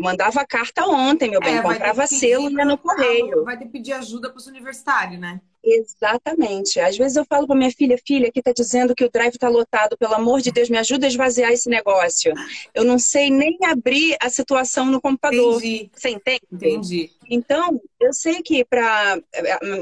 mandava 0.00 0.44
carta 0.46 0.86
ontem, 0.86 1.30
meu 1.30 1.40
bem, 1.40 1.58
é, 1.58 1.62
comprava 1.62 2.06
selo 2.06 2.50
e 2.50 2.54
ia 2.54 2.64
no 2.64 2.78
correio. 2.78 3.44
Vai 3.44 3.58
ter 3.58 3.66
que 3.66 3.72
pedir 3.72 3.92
ajuda 3.92 4.30
para 4.30 4.38
os 4.38 4.46
universitários, 4.46 5.20
né? 5.20 5.40
Exatamente. 5.62 6.80
Às 6.80 6.96
vezes 6.96 7.16
eu 7.16 7.24
falo 7.26 7.46
para 7.46 7.54
minha 7.54 7.70
filha, 7.70 7.98
filha, 8.06 8.28
aqui 8.28 8.40
tá 8.40 8.52
dizendo 8.56 8.94
que 8.94 9.04
o 9.04 9.10
drive 9.10 9.36
tá 9.36 9.48
lotado, 9.48 9.96
pelo 9.98 10.14
amor 10.14 10.40
de 10.40 10.50
Deus, 10.50 10.70
me 10.70 10.78
ajuda 10.78 11.06
a 11.06 11.08
esvaziar 11.08 11.52
esse 11.52 11.68
negócio. 11.68 12.32
Eu 12.74 12.82
não 12.82 12.98
sei 12.98 13.30
nem 13.30 13.58
abrir 13.64 14.16
a 14.22 14.30
situação 14.30 14.86
no 14.86 15.00
computador. 15.00 15.58
Entendi. 15.58 15.90
Você 15.94 16.08
entende? 16.08 16.46
Entendi. 16.50 17.10
Então, 17.28 17.78
eu 18.00 18.12
sei 18.14 18.42
que 18.42 18.64
para 18.64 19.20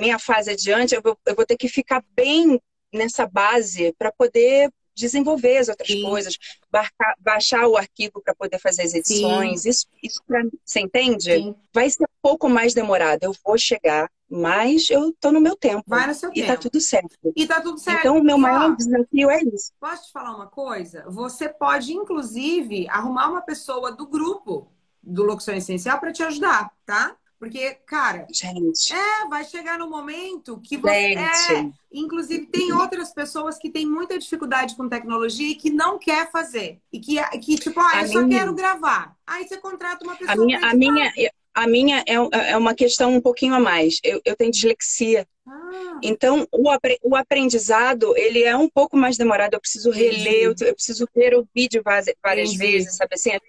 minha 0.00 0.18
fase 0.18 0.50
adiante, 0.50 0.96
eu 0.96 1.02
vou, 1.02 1.16
eu 1.24 1.36
vou 1.36 1.46
ter 1.46 1.56
que 1.56 1.68
ficar 1.68 2.02
bem 2.16 2.60
nessa 2.92 3.26
base 3.26 3.94
para 3.98 4.10
poder 4.10 4.70
desenvolver 4.98 5.58
as 5.58 5.68
outras 5.68 5.88
Sim. 5.88 6.02
coisas, 6.02 6.36
baixar, 6.70 7.14
baixar 7.18 7.66
o 7.66 7.76
arquivo 7.76 8.20
para 8.22 8.34
poder 8.34 8.58
fazer 8.58 8.82
as 8.82 8.94
edições. 8.94 9.62
Sim. 9.62 9.70
Isso, 9.70 9.86
isso 10.02 10.22
pra, 10.26 10.42
você 10.64 10.80
entende? 10.80 11.34
Sim. 11.34 11.54
Vai 11.72 11.88
ser 11.88 12.04
um 12.04 12.20
pouco 12.20 12.48
mais 12.48 12.74
demorado. 12.74 13.22
Eu 13.22 13.34
vou 13.44 13.56
chegar, 13.56 14.10
mas 14.28 14.90
eu 14.90 15.12
tô 15.20 15.32
no 15.32 15.40
meu 15.40 15.56
tempo. 15.56 15.84
Vai 15.86 16.06
no 16.06 16.14
seu 16.14 16.30
e 16.30 16.32
tá 16.32 16.40
tempo. 16.40 16.52
E 16.52 16.56
tá 16.56 16.62
tudo 16.62 16.80
certo. 16.80 17.16
E 17.36 17.46
tá 17.46 17.60
tudo 17.60 17.78
certo. 17.78 18.00
Então, 18.00 18.18
o 18.18 18.22
meu 18.22 18.36
maior 18.36 18.76
desafio 18.76 19.30
é 19.30 19.40
isso. 19.42 19.72
Posso 19.80 20.06
te 20.06 20.12
falar 20.12 20.34
uma 20.34 20.46
coisa? 20.48 21.04
Você 21.08 21.48
pode, 21.48 21.92
inclusive, 21.92 22.88
arrumar 22.88 23.30
uma 23.30 23.42
pessoa 23.42 23.92
do 23.92 24.06
grupo 24.06 24.70
do 25.02 25.22
Locução 25.22 25.54
Essencial 25.54 25.98
para 25.98 26.12
te 26.12 26.22
ajudar, 26.22 26.70
tá? 26.84 27.16
Porque, 27.38 27.76
cara, 27.86 28.26
gente. 28.32 28.92
é, 28.92 29.28
vai 29.28 29.44
chegar 29.44 29.78
no 29.78 29.88
momento 29.88 30.60
que 30.60 30.76
você. 30.76 31.14
É, 31.14 31.70
inclusive, 31.92 32.46
tem 32.46 32.72
outras 32.72 33.14
pessoas 33.14 33.56
que 33.58 33.70
têm 33.70 33.86
muita 33.86 34.18
dificuldade 34.18 34.74
com 34.74 34.88
tecnologia 34.88 35.52
e 35.52 35.54
que 35.54 35.70
não 35.70 35.98
quer 35.98 36.30
fazer. 36.32 36.80
E 36.92 36.98
que, 36.98 37.22
que 37.38 37.56
tipo, 37.56 37.78
ah, 37.78 38.02
eu 38.02 38.08
só 38.08 38.28
quero 38.28 38.52
gravar. 38.52 39.16
Aí 39.24 39.46
você 39.46 39.56
contrata 39.56 40.04
uma 40.04 40.16
pessoa. 40.16 40.34
A 40.34 40.44
minha, 40.44 40.58
a 40.58 40.74
minha, 40.74 41.12
a 41.58 41.66
minha 41.66 42.04
é, 42.06 42.14
é 42.50 42.56
uma 42.56 42.72
questão 42.72 43.12
um 43.12 43.20
pouquinho 43.20 43.52
a 43.52 43.58
mais. 43.58 43.98
Eu, 44.04 44.20
eu 44.24 44.36
tenho 44.36 44.52
dislexia. 44.52 45.26
Ah. 45.44 45.98
Então, 46.04 46.46
o, 46.52 46.70
o 47.02 47.16
aprendizado, 47.16 48.16
ele 48.16 48.44
é 48.44 48.56
um 48.56 48.68
pouco 48.68 48.96
mais 48.96 49.16
demorado. 49.16 49.54
Eu 49.54 49.60
preciso 49.60 49.90
reler, 49.90 50.44
eu, 50.44 50.54
eu 50.60 50.74
preciso 50.74 51.08
ver 51.12 51.34
o 51.34 51.44
vídeo 51.52 51.82
várias, 51.84 52.14
várias 52.22 52.54
vezes, 52.54 52.94
sabe 52.94 53.14
assim? 53.14 53.30
É 53.30 53.40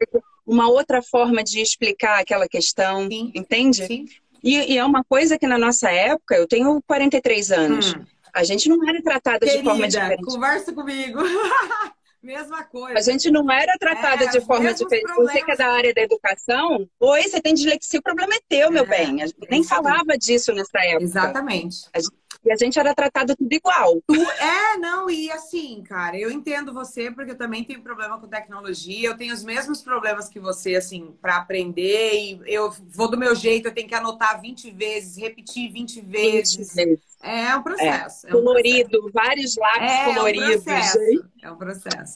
uma 0.43 0.67
outra 0.67 1.03
forma 1.03 1.43
de 1.43 1.61
explicar 1.61 2.19
aquela 2.19 2.47
questão, 2.47 3.07
Sim. 3.07 3.31
entende? 3.35 3.85
Sim. 3.85 4.05
E, 4.43 4.73
e, 4.73 4.77
é 4.77 4.83
uma 4.83 5.03
coisa 5.03 5.37
que 5.37 5.45
na 5.45 5.59
nossa 5.59 5.91
época, 5.91 6.35
eu 6.35 6.47
tenho 6.47 6.81
43 6.87 7.51
anos, 7.51 7.93
hum. 7.93 8.03
a 8.33 8.43
gente 8.43 8.69
não 8.69 8.89
era 8.89 9.03
tratada 9.03 9.39
Querida, 9.39 9.59
de 9.59 9.63
forma 9.69 9.87
diferente. 9.87 10.25
conversa 10.25 10.73
comigo. 10.73 11.19
Mesma 12.21 12.63
coisa. 12.65 12.99
A 12.99 13.01
gente 13.01 13.31
não 13.31 13.49
era 13.49 13.73
tratada 13.79 14.25
é, 14.25 14.27
de 14.27 14.41
forma 14.41 14.73
diferente. 14.73 15.03
Problemas. 15.03 15.33
Você 15.33 15.41
que 15.43 15.51
é 15.51 15.55
da 15.55 15.67
área 15.67 15.93
da 15.93 16.01
educação, 16.01 16.89
oi, 16.99 17.23
você 17.23 17.41
tem 17.41 17.53
dislexia, 17.53 17.99
o 17.99 18.03
problema 18.03 18.35
é 18.35 18.39
teu, 18.47 18.69
meu 18.69 18.83
é, 18.83 18.87
bem. 18.87 19.23
A 19.23 19.27
gente 19.27 19.37
nem 19.49 19.63
falava 19.63 20.17
disso 20.17 20.53
nessa 20.53 20.79
época. 20.79 21.03
Exatamente. 21.03 21.87
A 21.93 21.99
gente 21.99 22.18
e 22.43 22.51
a 22.51 22.55
gente 22.55 22.79
era 22.79 22.93
tratado 22.95 23.35
tudo 23.35 23.51
igual. 23.51 24.01
É, 24.39 24.77
não, 24.77 25.09
e 25.09 25.29
assim, 25.31 25.83
cara, 25.83 26.17
eu 26.17 26.31
entendo 26.31 26.73
você, 26.73 27.11
porque 27.11 27.31
eu 27.31 27.37
também 27.37 27.63
tenho 27.63 27.81
problema 27.81 28.19
com 28.19 28.27
tecnologia, 28.27 29.09
eu 29.09 29.17
tenho 29.17 29.33
os 29.33 29.43
mesmos 29.43 29.81
problemas 29.81 30.29
que 30.29 30.39
você, 30.39 30.75
assim, 30.75 31.13
para 31.21 31.37
aprender, 31.37 32.13
e 32.13 32.41
eu 32.45 32.71
vou 32.89 33.09
do 33.09 33.17
meu 33.17 33.35
jeito, 33.35 33.67
eu 33.67 33.73
tenho 33.73 33.87
que 33.87 33.95
anotar 33.95 34.39
20 34.41 34.71
vezes, 34.71 35.17
repetir 35.17 35.71
20 35.71 36.01
vezes. 36.01 36.55
20 36.55 36.75
vezes. 36.75 36.99
É 37.21 37.55
um 37.55 37.61
processo. 37.61 38.27
É, 38.27 38.31
é 38.31 38.35
um 38.35 38.43
colorido, 38.43 38.89
processo. 38.89 39.11
vários 39.13 39.57
lápis 39.57 39.91
é, 39.91 40.05
coloridos. 40.05 40.49
É 40.49 40.55
um 40.55 40.63
processo. 40.63 41.29
É 41.43 41.51
um 41.51 41.55
processo. 41.57 42.15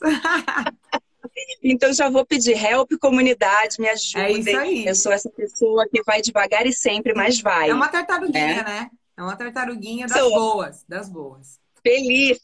Então 1.63 1.91
já 1.93 2.09
vou 2.09 2.25
pedir 2.25 2.51
help, 2.51 2.91
comunidade, 2.99 3.79
me 3.79 3.89
ajudem. 3.89 4.23
É 4.23 4.31
isso 4.31 4.57
aí. 4.57 4.85
Eu 4.85 4.95
sou 4.95 5.11
essa 5.11 5.29
pessoa 5.29 5.87
que 5.89 6.03
vai 6.03 6.21
devagar 6.21 6.65
e 6.65 6.73
sempre, 6.73 7.13
mas 7.13 7.41
vai. 7.41 7.69
É 7.69 7.73
uma 7.73 7.87
tartaruguinha, 7.87 8.61
é. 8.61 8.63
né? 8.63 8.91
É 9.17 9.21
uma 9.21 9.35
tartaruguinha 9.35 10.07
das 10.07 10.17
Sou. 10.17 10.31
boas, 10.31 10.85
das 10.87 11.09
boas. 11.09 11.59
Feliz. 11.83 12.39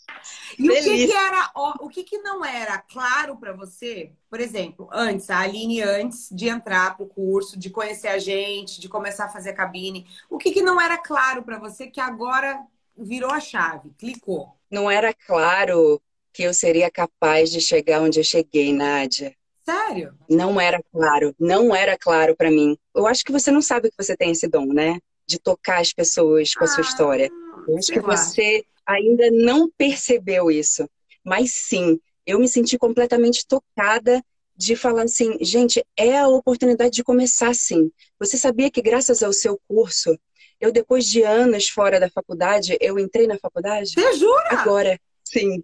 E 0.60 0.68
Feliz. 0.68 0.82
o 0.82 0.84
que, 0.84 1.08
que 1.08 1.14
era, 1.14 1.52
o 1.56 1.90
que, 1.90 2.04
que 2.04 2.18
não 2.18 2.44
era 2.44 2.78
claro 2.78 3.38
para 3.38 3.54
você? 3.54 4.12
Por 4.30 4.40
exemplo, 4.40 4.90
antes, 4.92 5.30
a 5.30 5.40
Aline, 5.40 5.82
antes 5.82 6.28
de 6.30 6.50
entrar 6.50 6.98
pro 6.98 7.08
curso, 7.08 7.58
de 7.58 7.70
conhecer 7.70 8.10
a 8.10 8.20
gente, 8.20 8.82
de 8.82 8.90
começar 8.90 9.26
a 9.26 9.30
fazer 9.30 9.54
cabine, 9.54 10.06
o 10.30 10.38
que, 10.38 10.52
que 10.52 10.62
não 10.62 10.80
era 10.80 10.98
claro 10.98 11.42
para 11.44 11.58
você 11.58 11.88
que 11.88 12.02
agora 12.02 12.60
virou 12.98 13.32
a 13.32 13.40
chave, 13.40 13.92
clicou? 13.98 14.58
Não 14.70 14.92
era 14.92 15.14
claro 15.14 16.02
que 16.34 16.44
eu 16.44 16.54
seria 16.54 16.92
capaz 16.92 17.50
de 17.50 17.62
chegar 17.62 18.02
onde 18.02 18.20
eu 18.20 18.24
cheguei, 18.26 18.74
Nádia. 18.74 19.34
Sério? 19.64 20.16
Não 20.30 20.60
era 20.60 20.82
claro, 20.92 21.34
não 21.40 21.74
era 21.74 21.98
claro 21.98 22.36
para 22.36 22.52
mim. 22.52 22.78
Eu 22.94 23.08
acho 23.08 23.24
que 23.24 23.32
você 23.32 23.52
não 23.52 23.62
sabe 23.62 23.90
que 23.90 23.98
você 23.98 24.18
tem 24.18 24.32
esse 24.32 24.48
dom, 24.48 24.66
né? 24.66 25.00
De 25.30 25.38
tocar 25.38 25.80
as 25.80 25.94
pessoas 25.94 26.56
com 26.56 26.64
a 26.64 26.68
sua 26.68 26.84
ah, 26.84 26.88
história. 26.88 27.30
Eu 27.68 27.78
acho 27.78 27.92
que 27.92 28.00
você 28.00 28.66
ainda 28.86 29.30
não 29.30 29.70
percebeu 29.78 30.50
isso. 30.50 30.90
Mas 31.24 31.52
sim, 31.52 32.00
eu 32.26 32.40
me 32.40 32.48
senti 32.48 32.80
completamente 32.80 33.46
tocada 33.48 34.24
de 34.56 34.76
falar 34.76 35.04
assim, 35.04 35.38
gente, 35.40 35.86
é 35.96 36.18
a 36.18 36.28
oportunidade 36.28 36.96
de 36.96 37.04
começar 37.04 37.50
assim. 37.50 37.92
Você 38.20 38.38
sabia 38.38 38.72
que 38.72 38.82
graças 38.82 39.22
ao 39.22 39.32
seu 39.32 39.60
curso, 39.68 40.18
eu 40.60 40.72
depois 40.72 41.06
de 41.06 41.22
anos 41.22 41.70
fora 41.70 42.00
da 42.00 42.10
faculdade, 42.10 42.76
eu 42.82 42.98
entrei 42.98 43.28
na 43.28 43.38
faculdade? 43.38 43.92
Você 43.94 44.14
jura? 44.18 44.48
Agora, 44.50 45.00
sim. 45.24 45.64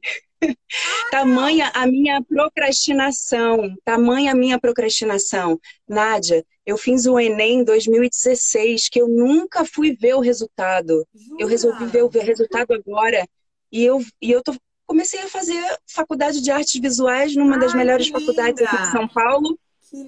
Tamanha 1.12 1.72
a 1.74 1.88
minha 1.88 2.22
procrastinação, 2.24 3.76
tamanha 3.84 4.32
a 4.32 4.36
minha 4.36 4.60
procrastinação. 4.60 5.60
Nádia, 5.88 6.46
eu 6.66 6.78
fiz 6.78 7.06
o 7.06 7.20
Enem 7.20 7.60
em 7.60 7.64
2016, 7.64 8.90
que 8.90 9.00
eu 9.00 9.08
nunca 9.08 9.64
fui 9.64 9.96
ver 9.96 10.16
o 10.16 10.20
resultado. 10.20 11.08
Jura? 11.14 11.38
Eu 11.40 11.48
resolvi 11.48 11.86
ver 11.86 12.04
o 12.04 12.10
resultado 12.10 12.74
agora. 12.74 13.28
E 13.72 13.84
eu, 13.84 14.04
e 14.22 14.32
eu 14.32 14.42
tô, 14.42 14.56
comecei 14.86 15.22
a 15.22 15.28
fazer 15.28 15.62
faculdade 15.88 16.42
de 16.42 16.50
artes 16.50 16.80
visuais 16.80 17.36
numa 17.36 17.56
Ai, 17.56 17.60
das 17.60 17.74
melhores 17.74 18.08
faculdades 18.08 18.62
aqui 18.64 18.78
de 18.78 18.92
São 18.92 19.08
Paulo. 19.08 19.58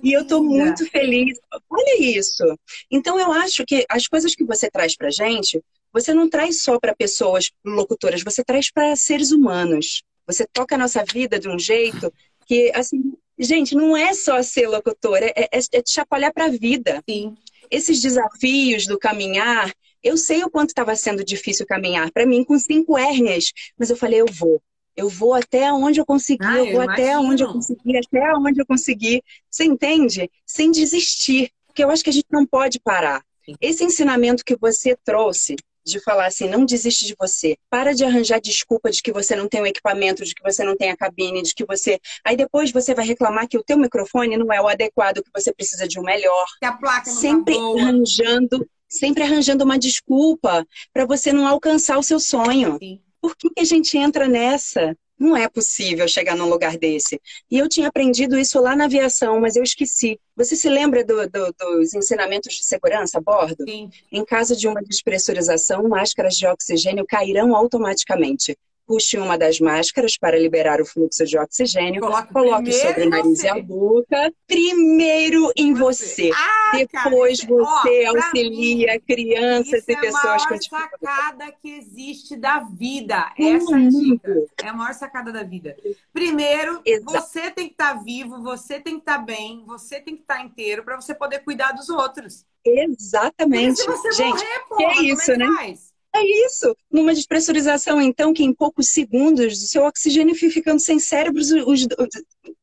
E 0.04 0.12
eu 0.12 0.21
estou 0.21 0.43
muito 0.43 0.89
feliz. 0.89 1.38
Olha 1.69 2.02
isso. 2.02 2.43
Então 2.91 3.19
eu 3.19 3.32
acho 3.32 3.65
que 3.65 3.86
as 3.89 4.08
coisas 4.08 4.36
que 4.36 4.43
você 4.43 4.69
traz 4.69 4.95
para 4.95 5.12
gente, 5.12 5.62
você 5.93 6.13
não 6.13 6.30
traz 6.30 6.62
só 6.62 6.80
para 6.80 6.95
pessoas 6.95 7.52
locutoras, 7.63 8.23
você 8.23 8.43
traz 8.43 8.71
para 8.71 8.95
seres 8.95 9.32
humanos. 9.32 10.04
Você 10.28 10.46
toca 10.46 10.76
a 10.76 10.78
nossa 10.78 11.04
vida 11.04 11.40
de 11.40 11.48
um 11.48 11.58
jeito 11.58 12.13
que, 12.46 12.72
assim, 12.76 13.13
gente, 13.40 13.76
não 13.76 13.96
é 13.96 14.13
só 14.13 14.42
ser 14.44 14.68
locutor, 14.68 15.18
é, 15.18 15.34
é, 15.36 15.48
é 15.52 15.82
te 15.82 15.92
chacoalhar 15.92 16.34
para 16.34 16.46
a 16.46 16.50
vida. 16.50 17.02
Sim. 17.10 17.36
Esses 17.72 18.02
desafios 18.02 18.86
do 18.86 18.98
caminhar, 18.98 19.74
eu 20.04 20.18
sei 20.18 20.44
o 20.44 20.50
quanto 20.50 20.70
estava 20.70 20.96
sendo 20.96 21.24
difícil 21.24 21.66
caminhar 21.66 22.12
para 22.12 22.26
mim 22.26 22.44
com 22.44 22.58
cinco 22.58 22.98
hérnias, 22.98 23.52
mas 23.78 23.90
eu 23.90 23.98
falei, 23.98 24.22
eu 24.22 24.28
vou. 24.32 24.62
Eu 24.96 25.10
vou 25.10 25.36
até 25.36 25.72
onde 25.72 26.02
eu 26.02 26.06
conseguir, 26.06 26.46
ah, 26.46 26.58
eu 26.58 26.72
vou 26.72 26.84
eu 26.84 26.90
até 26.90 27.18
onde 27.20 27.44
eu 27.44 27.54
conseguir, 27.54 27.98
até 27.98 28.34
onde 28.34 28.62
eu 28.62 28.66
conseguir. 28.66 29.24
Você 29.50 29.63
entende? 29.63 30.30
Sem 30.44 30.72
desistir. 30.72 31.52
Porque 31.68 31.84
eu 31.84 31.92
acho 31.92 32.04
que 32.04 32.10
a 32.10 32.13
gente 32.13 32.26
não 32.32 32.48
pode 32.48 32.80
parar. 32.80 33.24
Esse 33.62 33.84
ensinamento 33.84 34.44
que 34.44 34.58
você 34.58 34.98
trouxe 35.06 35.56
de 35.88 36.00
falar 36.02 36.28
assim, 36.28 36.47
não 36.50 36.65
desiste 36.65 37.06
de 37.06 37.15
você. 37.19 37.58
Para 37.69 37.93
de 37.93 38.04
arranjar 38.04 38.39
desculpa 38.39 38.91
de 38.91 39.02
que 39.02 39.12
você 39.12 39.36
não 39.36 39.47
tem 39.47 39.62
o 39.62 39.65
equipamento, 39.65 40.23
de 40.23 40.36
que 40.36 40.43
você 40.43 40.63
não 40.63 40.76
tem 40.76 40.91
a 40.91 40.97
cabine, 40.97 41.41
de 41.41 41.54
que 41.54 41.65
você. 41.65 42.00
Aí 42.23 42.36
depois 42.36 42.71
você 42.71 42.93
vai 42.93 43.06
reclamar 43.06 43.47
que 43.47 43.58
o 43.58 43.63
teu 43.63 43.78
microfone 43.78 44.38
não 44.38 44.52
é 44.52 44.62
o 44.62 44.67
adequado, 44.67 45.23
que 45.23 45.32
você 45.34 45.54
precisa 45.54 45.88
de 45.88 46.00
um 46.00 46.04
melhor. 46.04 46.45
Que 46.60 46.65
a 46.65 46.73
placa 46.73 47.10
não 47.10 47.15
tá 47.15 47.21
Sempre 47.21 47.54
tá 47.54 47.60
boa. 47.60 47.82
arranjando, 47.82 48.69
sempre 48.88 49.23
arranjando 49.23 49.63
uma 49.63 49.80
desculpa 49.80 50.65
para 50.93 51.06
você 51.06 51.32
não 51.34 51.47
alcançar 51.47 51.97
o 51.97 52.04
seu 52.04 52.19
sonho. 52.19 52.78
Sim. 52.80 53.02
Por 53.21 53.36
que, 53.36 53.50
que 53.50 53.62
a 53.62 53.65
gente 53.65 53.97
entra 53.97 54.28
nessa? 54.28 54.95
Não 55.19 55.36
é 55.36 55.49
possível 55.49 56.08
chegar 56.08 56.36
num 56.36 56.47
lugar 56.47 56.77
desse. 56.77 57.19
E 57.49 57.58
eu 57.58 57.67
tinha 57.67 57.88
aprendido 57.88 58.38
isso 58.38 58.62
lá 58.62 58.75
na 58.75 58.86
aviação, 58.86 59.39
mas 59.39 59.56
eu 59.56 59.63
esqueci. 59.63 60.19
Você 60.36 60.56
se 60.56 60.69
lembra 60.69 61.03
do, 61.03 61.27
do, 61.27 61.53
dos 61.60 61.93
ensinamentos 61.93 62.53
de 62.56 62.63
segurança 62.63 63.17
a 63.17 63.21
bordo? 63.21 63.63
Sim. 63.67 63.89
Em 64.12 64.23
caso 64.23 64.56
de 64.56 64.67
uma 64.67 64.82
despressurização, 64.82 65.88
máscaras 65.88 66.36
de 66.36 66.45
oxigênio 66.45 67.06
cairão 67.08 67.56
automaticamente 67.56 68.56
puxe 68.88 69.17
uma 69.17 69.38
das 69.38 69.60
máscaras 69.60 70.17
para 70.17 70.39
liberar 70.39 70.82
o 70.82 70.86
fluxo 70.86 71.26
de 71.26 71.38
oxigênio, 71.38 72.00
coloque, 72.00 72.34
coloque 72.34 72.71
sobre 72.71 73.06
o 73.06 73.10
nariz 73.10 73.43
e 73.43 73.50
a 73.50 73.62
boca, 73.62 74.34
primeiro 74.47 75.52
em 75.56 75.73
você. 75.73 75.97
você. 76.08 76.32
Ah, 76.34 76.71
Depois 76.73 77.41
cara, 77.41 77.54
você 77.54 78.06
ó, 78.08 78.15
auxilia 78.15 78.93
mim, 78.93 79.00
crianças 79.02 79.84
e 79.88 79.97
pessoas 79.97 80.45
com 80.45 80.56
dificuldade. 80.56 80.95
É 81.02 81.08
a 81.08 81.10
maior 81.10 81.28
sacada 81.28 81.52
que 81.62 81.69
existe 81.69 82.38
da 82.38 82.60
vida. 82.60 83.34
Essa 83.38 83.78
é 83.78 83.89
dica. 83.89 84.45
É 84.63 84.67
a 84.69 84.73
maior 84.73 84.93
sacada 84.93 85.32
da 85.32 85.43
vida. 85.43 85.76
Primeiro, 86.13 86.82
Exato. 86.86 87.12
você 87.12 87.52
tem 87.52 87.67
que 87.67 87.73
estar 87.73 87.95
tá 87.95 88.02
vivo, 88.02 88.41
você 88.41 88.80
tem 88.80 88.95
que 88.95 89.02
estar 89.02 89.19
tá 89.19 89.23
bem, 89.23 89.63
você 89.65 90.00
tem 90.00 90.15
que 90.15 90.21
estar 90.21 90.38
tá 90.38 90.43
inteiro 90.43 90.84
para 90.84 90.95
você 90.95 91.13
poder 91.13 91.39
cuidar 91.39 91.73
dos 91.73 91.89
outros. 91.89 92.45
Exatamente. 92.65 93.84
Porque 93.84 93.97
se 93.97 94.04
você 94.04 94.12
Gente, 94.12 94.34
morrer, 94.34 94.60
porra, 94.67 94.78
que 94.78 94.86
é 94.86 95.04
isso, 95.04 95.32
é 95.32 95.34
que 95.34 95.39
né? 95.39 95.47
Faz? 95.56 95.87
É 96.17 96.45
isso. 96.47 96.75
Numa 96.91 97.13
despressurização, 97.13 98.01
então, 98.01 98.34
que 98.34 98.43
em 98.43 98.53
poucos 98.53 98.89
segundos 98.89 99.62
o 99.62 99.67
seu 99.67 99.84
oxigênio 99.84 100.36
fica 100.36 100.53
ficando 100.53 100.80
sem 100.80 100.99
cérebro, 100.99 101.39
os, 101.39 101.51
os, 101.51 101.88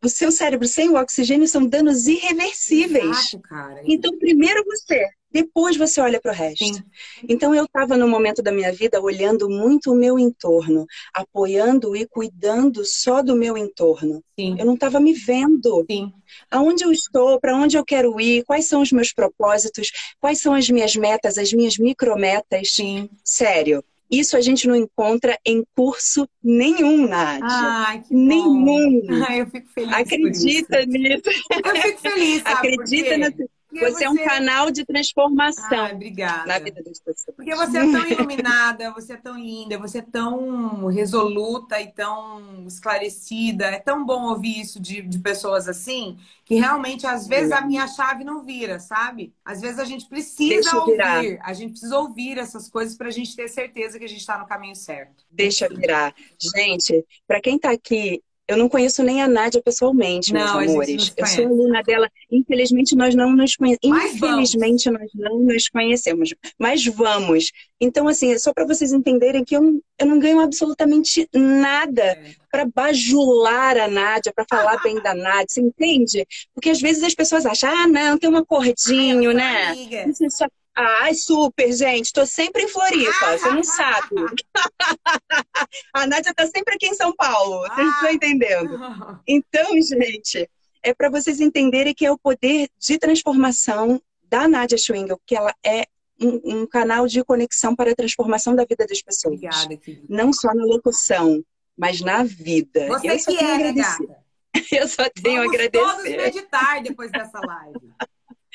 o 0.02 0.08
seu 0.08 0.32
cérebro 0.32 0.66
sem 0.66 0.88
o 0.88 0.96
oxigênio 0.96 1.46
são 1.46 1.66
danos 1.66 2.06
irreversíveis. 2.06 3.18
Exato, 3.18 3.40
cara. 3.40 3.80
Então, 3.84 4.16
primeiro 4.18 4.64
você, 4.64 5.06
depois 5.34 5.76
você 5.76 6.00
olha 6.00 6.20
para 6.20 6.30
o 6.30 6.34
resto. 6.34 6.64
Sim. 6.64 6.80
Então, 7.28 7.52
eu 7.52 7.64
estava 7.64 7.96
no 7.96 8.06
momento 8.06 8.40
da 8.40 8.52
minha 8.52 8.72
vida 8.72 9.00
olhando 9.00 9.50
muito 9.50 9.90
o 9.90 9.96
meu 9.96 10.16
entorno, 10.16 10.86
apoiando 11.12 11.96
e 11.96 12.06
cuidando 12.06 12.84
só 12.84 13.20
do 13.20 13.34
meu 13.34 13.58
entorno. 13.58 14.22
Sim. 14.38 14.54
Eu 14.56 14.64
não 14.64 14.74
estava 14.74 15.00
me 15.00 15.12
vendo. 15.12 15.84
Sim. 15.90 16.12
Aonde 16.48 16.84
eu 16.84 16.92
estou, 16.92 17.40
para 17.40 17.56
onde 17.56 17.76
eu 17.76 17.84
quero 17.84 18.20
ir, 18.20 18.44
quais 18.44 18.66
são 18.66 18.80
os 18.80 18.92
meus 18.92 19.12
propósitos, 19.12 19.90
quais 20.20 20.40
são 20.40 20.54
as 20.54 20.70
minhas 20.70 20.94
metas, 20.94 21.36
as 21.36 21.52
minhas 21.52 21.78
micrometas. 21.78 22.70
Sim. 22.70 23.10
Sério. 23.24 23.82
Isso 24.08 24.36
a 24.36 24.40
gente 24.40 24.68
não 24.68 24.76
encontra 24.76 25.36
em 25.44 25.64
curso 25.74 26.28
nenhum, 26.40 27.08
Nádia. 27.08 27.48
Ai, 27.48 28.02
que 28.02 28.14
nenhum. 28.14 29.02
Ai, 29.26 29.40
eu 29.40 29.46
fico 29.48 29.68
feliz. 29.70 29.92
Acredita 29.92 30.86
nisso. 30.86 31.22
Eu 31.64 31.82
fico 31.82 32.00
feliz. 32.00 32.42
Sabe 32.42 32.68
Acredita 32.68 33.16
nessa. 33.16 33.53
Você, 33.78 33.90
você, 33.90 34.04
é 34.04 34.10
um 34.10 34.16
canal 34.16 34.70
de 34.70 34.84
transformação 34.84 35.92
obrigada. 35.92 36.46
na 36.46 36.58
vida 36.58 36.82
das 36.82 37.00
pessoas. 37.00 37.37
Porque 37.37 37.54
você 37.54 37.78
é 37.78 37.90
tão 37.90 38.06
iluminada, 38.06 38.92
você 38.92 39.14
é 39.14 39.16
tão 39.16 39.37
linda, 39.37 39.78
você 39.78 39.98
é 39.98 40.02
tão 40.02 40.87
resoluta 40.87 41.80
e 41.80 41.90
tão 41.90 42.64
esclarecida. 42.66 43.66
É 43.66 43.80
tão 43.80 44.06
bom 44.06 44.28
ouvir 44.28 44.60
isso 44.60 44.80
de, 44.80 45.02
de 45.02 45.18
pessoas 45.18 45.68
assim, 45.68 46.18
que 46.44 46.54
realmente, 46.54 47.06
às 47.06 47.26
vezes, 47.26 47.50
a 47.52 47.62
minha 47.62 47.87
chave 47.88 48.22
não 48.22 48.44
vira, 48.44 48.78
sabe? 48.78 49.34
Às 49.44 49.60
vezes 49.60 49.78
a 49.78 49.84
gente 49.84 50.06
precisa 50.08 50.76
ouvir. 50.76 51.40
A 51.42 51.52
gente 51.52 51.72
precisa 51.72 51.98
ouvir 51.98 52.38
essas 52.38 52.68
coisas 52.68 52.96
para 52.96 53.08
a 53.08 53.12
gente 53.12 53.34
ter 53.34 53.48
certeza 53.48 53.98
que 53.98 54.04
a 54.04 54.08
gente 54.08 54.20
está 54.20 54.38
no 54.38 54.46
caminho 54.46 54.76
certo. 54.76 55.24
Deixa 55.30 55.68
virar. 55.68 56.14
Gente, 56.38 57.04
para 57.26 57.40
quem 57.40 57.56
está 57.56 57.70
aqui 57.70 58.22
eu 58.46 58.59
não 58.59 58.68
conheço 58.68 59.02
nem 59.02 59.22
a 59.22 59.28
Nádia 59.28 59.62
pessoalmente, 59.62 60.33
não, 60.33 60.40
meus 60.40 60.70
amores. 60.70 61.12
Eu 61.16 61.26
sou 61.26 61.46
aluna 61.46 61.83
dela. 61.83 62.11
Infelizmente, 62.30 62.94
nós 62.94 63.14
não 63.14 63.33
nos 63.33 63.57
conhecemos. 63.57 64.04
Infelizmente, 64.04 64.90
nós 64.90 65.11
não 65.14 65.38
nos 65.40 65.68
conhecemos. 65.68 66.35
Mas 66.59 66.85
vamos. 66.85 67.52
Então, 67.80 68.07
assim, 68.07 68.33
é 68.33 68.38
só 68.38 68.52
para 68.52 68.66
vocês 68.66 68.92
entenderem 68.92 69.44
que 69.44 69.57
eu 69.57 69.62
não, 69.62 69.80
eu 69.98 70.07
não 70.07 70.18
ganho 70.18 70.40
absolutamente 70.40 71.26
nada 71.33 72.02
é. 72.02 72.35
para 72.50 72.66
bajular 72.66 73.78
a 73.78 73.88
Nádia, 73.88 74.33
para 74.35 74.44
falar 74.48 74.83
bem 74.83 75.00
da 75.02 75.14
Nádia. 75.14 75.46
Você 75.48 75.61
entende? 75.62 76.26
Porque 76.52 76.68
às 76.68 76.80
vezes 76.80 77.02
as 77.02 77.14
pessoas 77.14 77.46
acham, 77.46 77.70
ah, 77.70 77.88
não, 77.88 78.18
tem 78.18 78.28
uma 78.28 78.44
cordinho, 78.44 79.30
Ai, 79.30 79.37
né? 79.37 79.66
Amiga. 79.68 80.09
Isso 80.11 80.24
é 80.24 80.28
só 80.28 80.46
Ai, 80.76 81.14
super, 81.14 81.72
gente. 81.72 82.12
Tô 82.12 82.26
sempre 82.26 82.62
em 82.62 82.68
Floripa, 82.68 83.38
você 83.38 83.50
não 83.50 83.62
sabe. 83.62 84.16
a 85.94 86.06
Nádia 86.06 86.34
tá 86.34 86.46
sempre 86.46 86.74
aqui 86.74 86.87
em 86.87 86.94
São 86.94 87.14
Paulo, 87.14 87.60
vocês 87.68 87.88
estão 87.94 88.10
entendendo? 88.10 88.78
Então, 89.26 89.80
gente, 89.80 90.48
é 90.82 90.92
para 90.92 91.08
vocês 91.08 91.40
entenderem 91.40 91.94
que 91.94 92.04
é 92.04 92.10
o 92.10 92.18
poder 92.18 92.68
de 92.78 92.98
transformação 92.98 94.00
da 94.28 94.48
Nádia 94.48 94.76
Schwingel, 94.76 95.20
que 95.24 95.37
ela 95.37 95.54
é 95.64 95.84
um, 96.20 96.62
um, 96.62 96.66
canal 96.66 97.06
de 97.06 97.24
conexão 97.24 97.74
para 97.74 97.92
a 97.92 97.94
transformação 97.94 98.54
da 98.54 98.64
vida 98.64 98.87
das 98.87 99.00
pessoas. 99.00 99.34
Obrigada, 99.34 99.76
querida. 99.76 100.06
Não 100.08 100.32
só 100.32 100.52
na 100.54 100.64
locução, 100.64 101.42
mas 101.76 102.00
na 102.00 102.22
vida. 102.22 102.87
Você 102.88 103.10
Eu 103.10 103.18
que 103.18 103.44
é, 103.44 103.72
gata. 103.72 104.24
Eu 104.70 104.88
só 104.88 105.08
tenho 105.10 105.42
Vamos 105.42 105.52
a 105.52 105.54
agradecer. 105.54 105.84
todos 105.84 106.04
meditar 106.04 106.82
depois 106.82 107.10
dessa 107.10 107.40
live. 107.40 107.92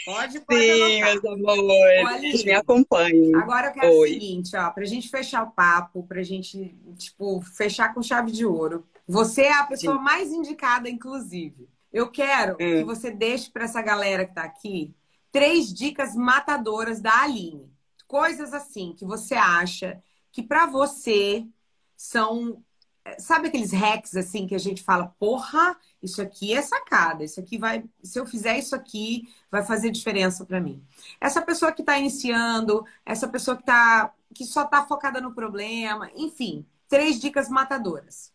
Pode, 0.05 0.39
pode 0.41 0.61
Sim, 0.61 1.03
meus 1.03 1.25
amores, 1.25 2.43
me 2.43 2.53
acompanhem. 2.53 3.35
Agora 3.35 3.67
eu 3.67 3.73
quero 3.73 3.93
Oi. 3.93 4.09
o 4.09 4.13
seguinte, 4.13 4.55
ó, 4.55 4.69
pra 4.69 4.85
gente 4.85 5.09
fechar 5.09 5.43
o 5.43 5.51
papo, 5.51 6.03
pra 6.03 6.23
gente, 6.23 6.75
tipo, 6.97 7.41
fechar 7.41 7.93
com 7.93 8.01
chave 8.01 8.31
de 8.31 8.45
ouro. 8.45 8.85
Você 9.07 9.43
é 9.43 9.53
a 9.53 9.65
pessoa 9.65 9.97
Sim. 9.97 10.03
mais 10.03 10.31
indicada, 10.31 10.89
inclusive. 10.89 11.67
Eu 11.91 12.09
quero 12.09 12.53
hum. 12.53 12.57
que 12.57 12.83
você 12.83 13.11
deixe 13.11 13.49
para 13.49 13.65
essa 13.65 13.81
galera 13.81 14.25
que 14.25 14.35
tá 14.35 14.43
aqui 14.43 14.93
três 15.31 15.73
dicas 15.73 16.15
matadoras 16.15 17.01
da 17.01 17.23
Aline. 17.23 17.71
Coisas 18.07 18.53
assim 18.53 18.93
que 18.97 19.05
você 19.05 19.35
acha 19.35 20.01
que 20.31 20.41
para 20.41 20.65
você 20.65 21.45
são 21.95 22.63
sabe 23.17 23.47
aqueles 23.47 23.71
hacks 23.71 24.15
assim 24.15 24.45
que 24.45 24.55
a 24.55 24.59
gente 24.59 24.83
fala, 24.83 25.13
porra, 25.19 25.77
isso 26.01 26.21
aqui 26.21 26.53
é 26.53 26.61
sacada, 26.61 27.23
isso 27.23 27.39
aqui 27.39 27.57
vai, 27.57 27.83
se 28.03 28.19
eu 28.19 28.25
fizer 28.25 28.57
isso 28.57 28.75
aqui, 28.75 29.27
vai 29.49 29.65
fazer 29.65 29.89
diferença 29.91 30.45
para 30.45 30.59
mim. 30.59 30.83
Essa 31.19 31.41
pessoa 31.41 31.71
que 31.71 31.81
está 31.81 31.97
iniciando, 31.97 32.85
essa 33.05 33.27
pessoa 33.27 33.57
que 33.57 33.63
tá 33.63 34.13
que 34.33 34.45
só 34.45 34.63
está 34.63 34.85
focada 34.85 35.19
no 35.19 35.33
problema, 35.33 36.11
enfim, 36.15 36.65
três 36.87 37.19
dicas 37.19 37.49
matadoras. 37.49 38.31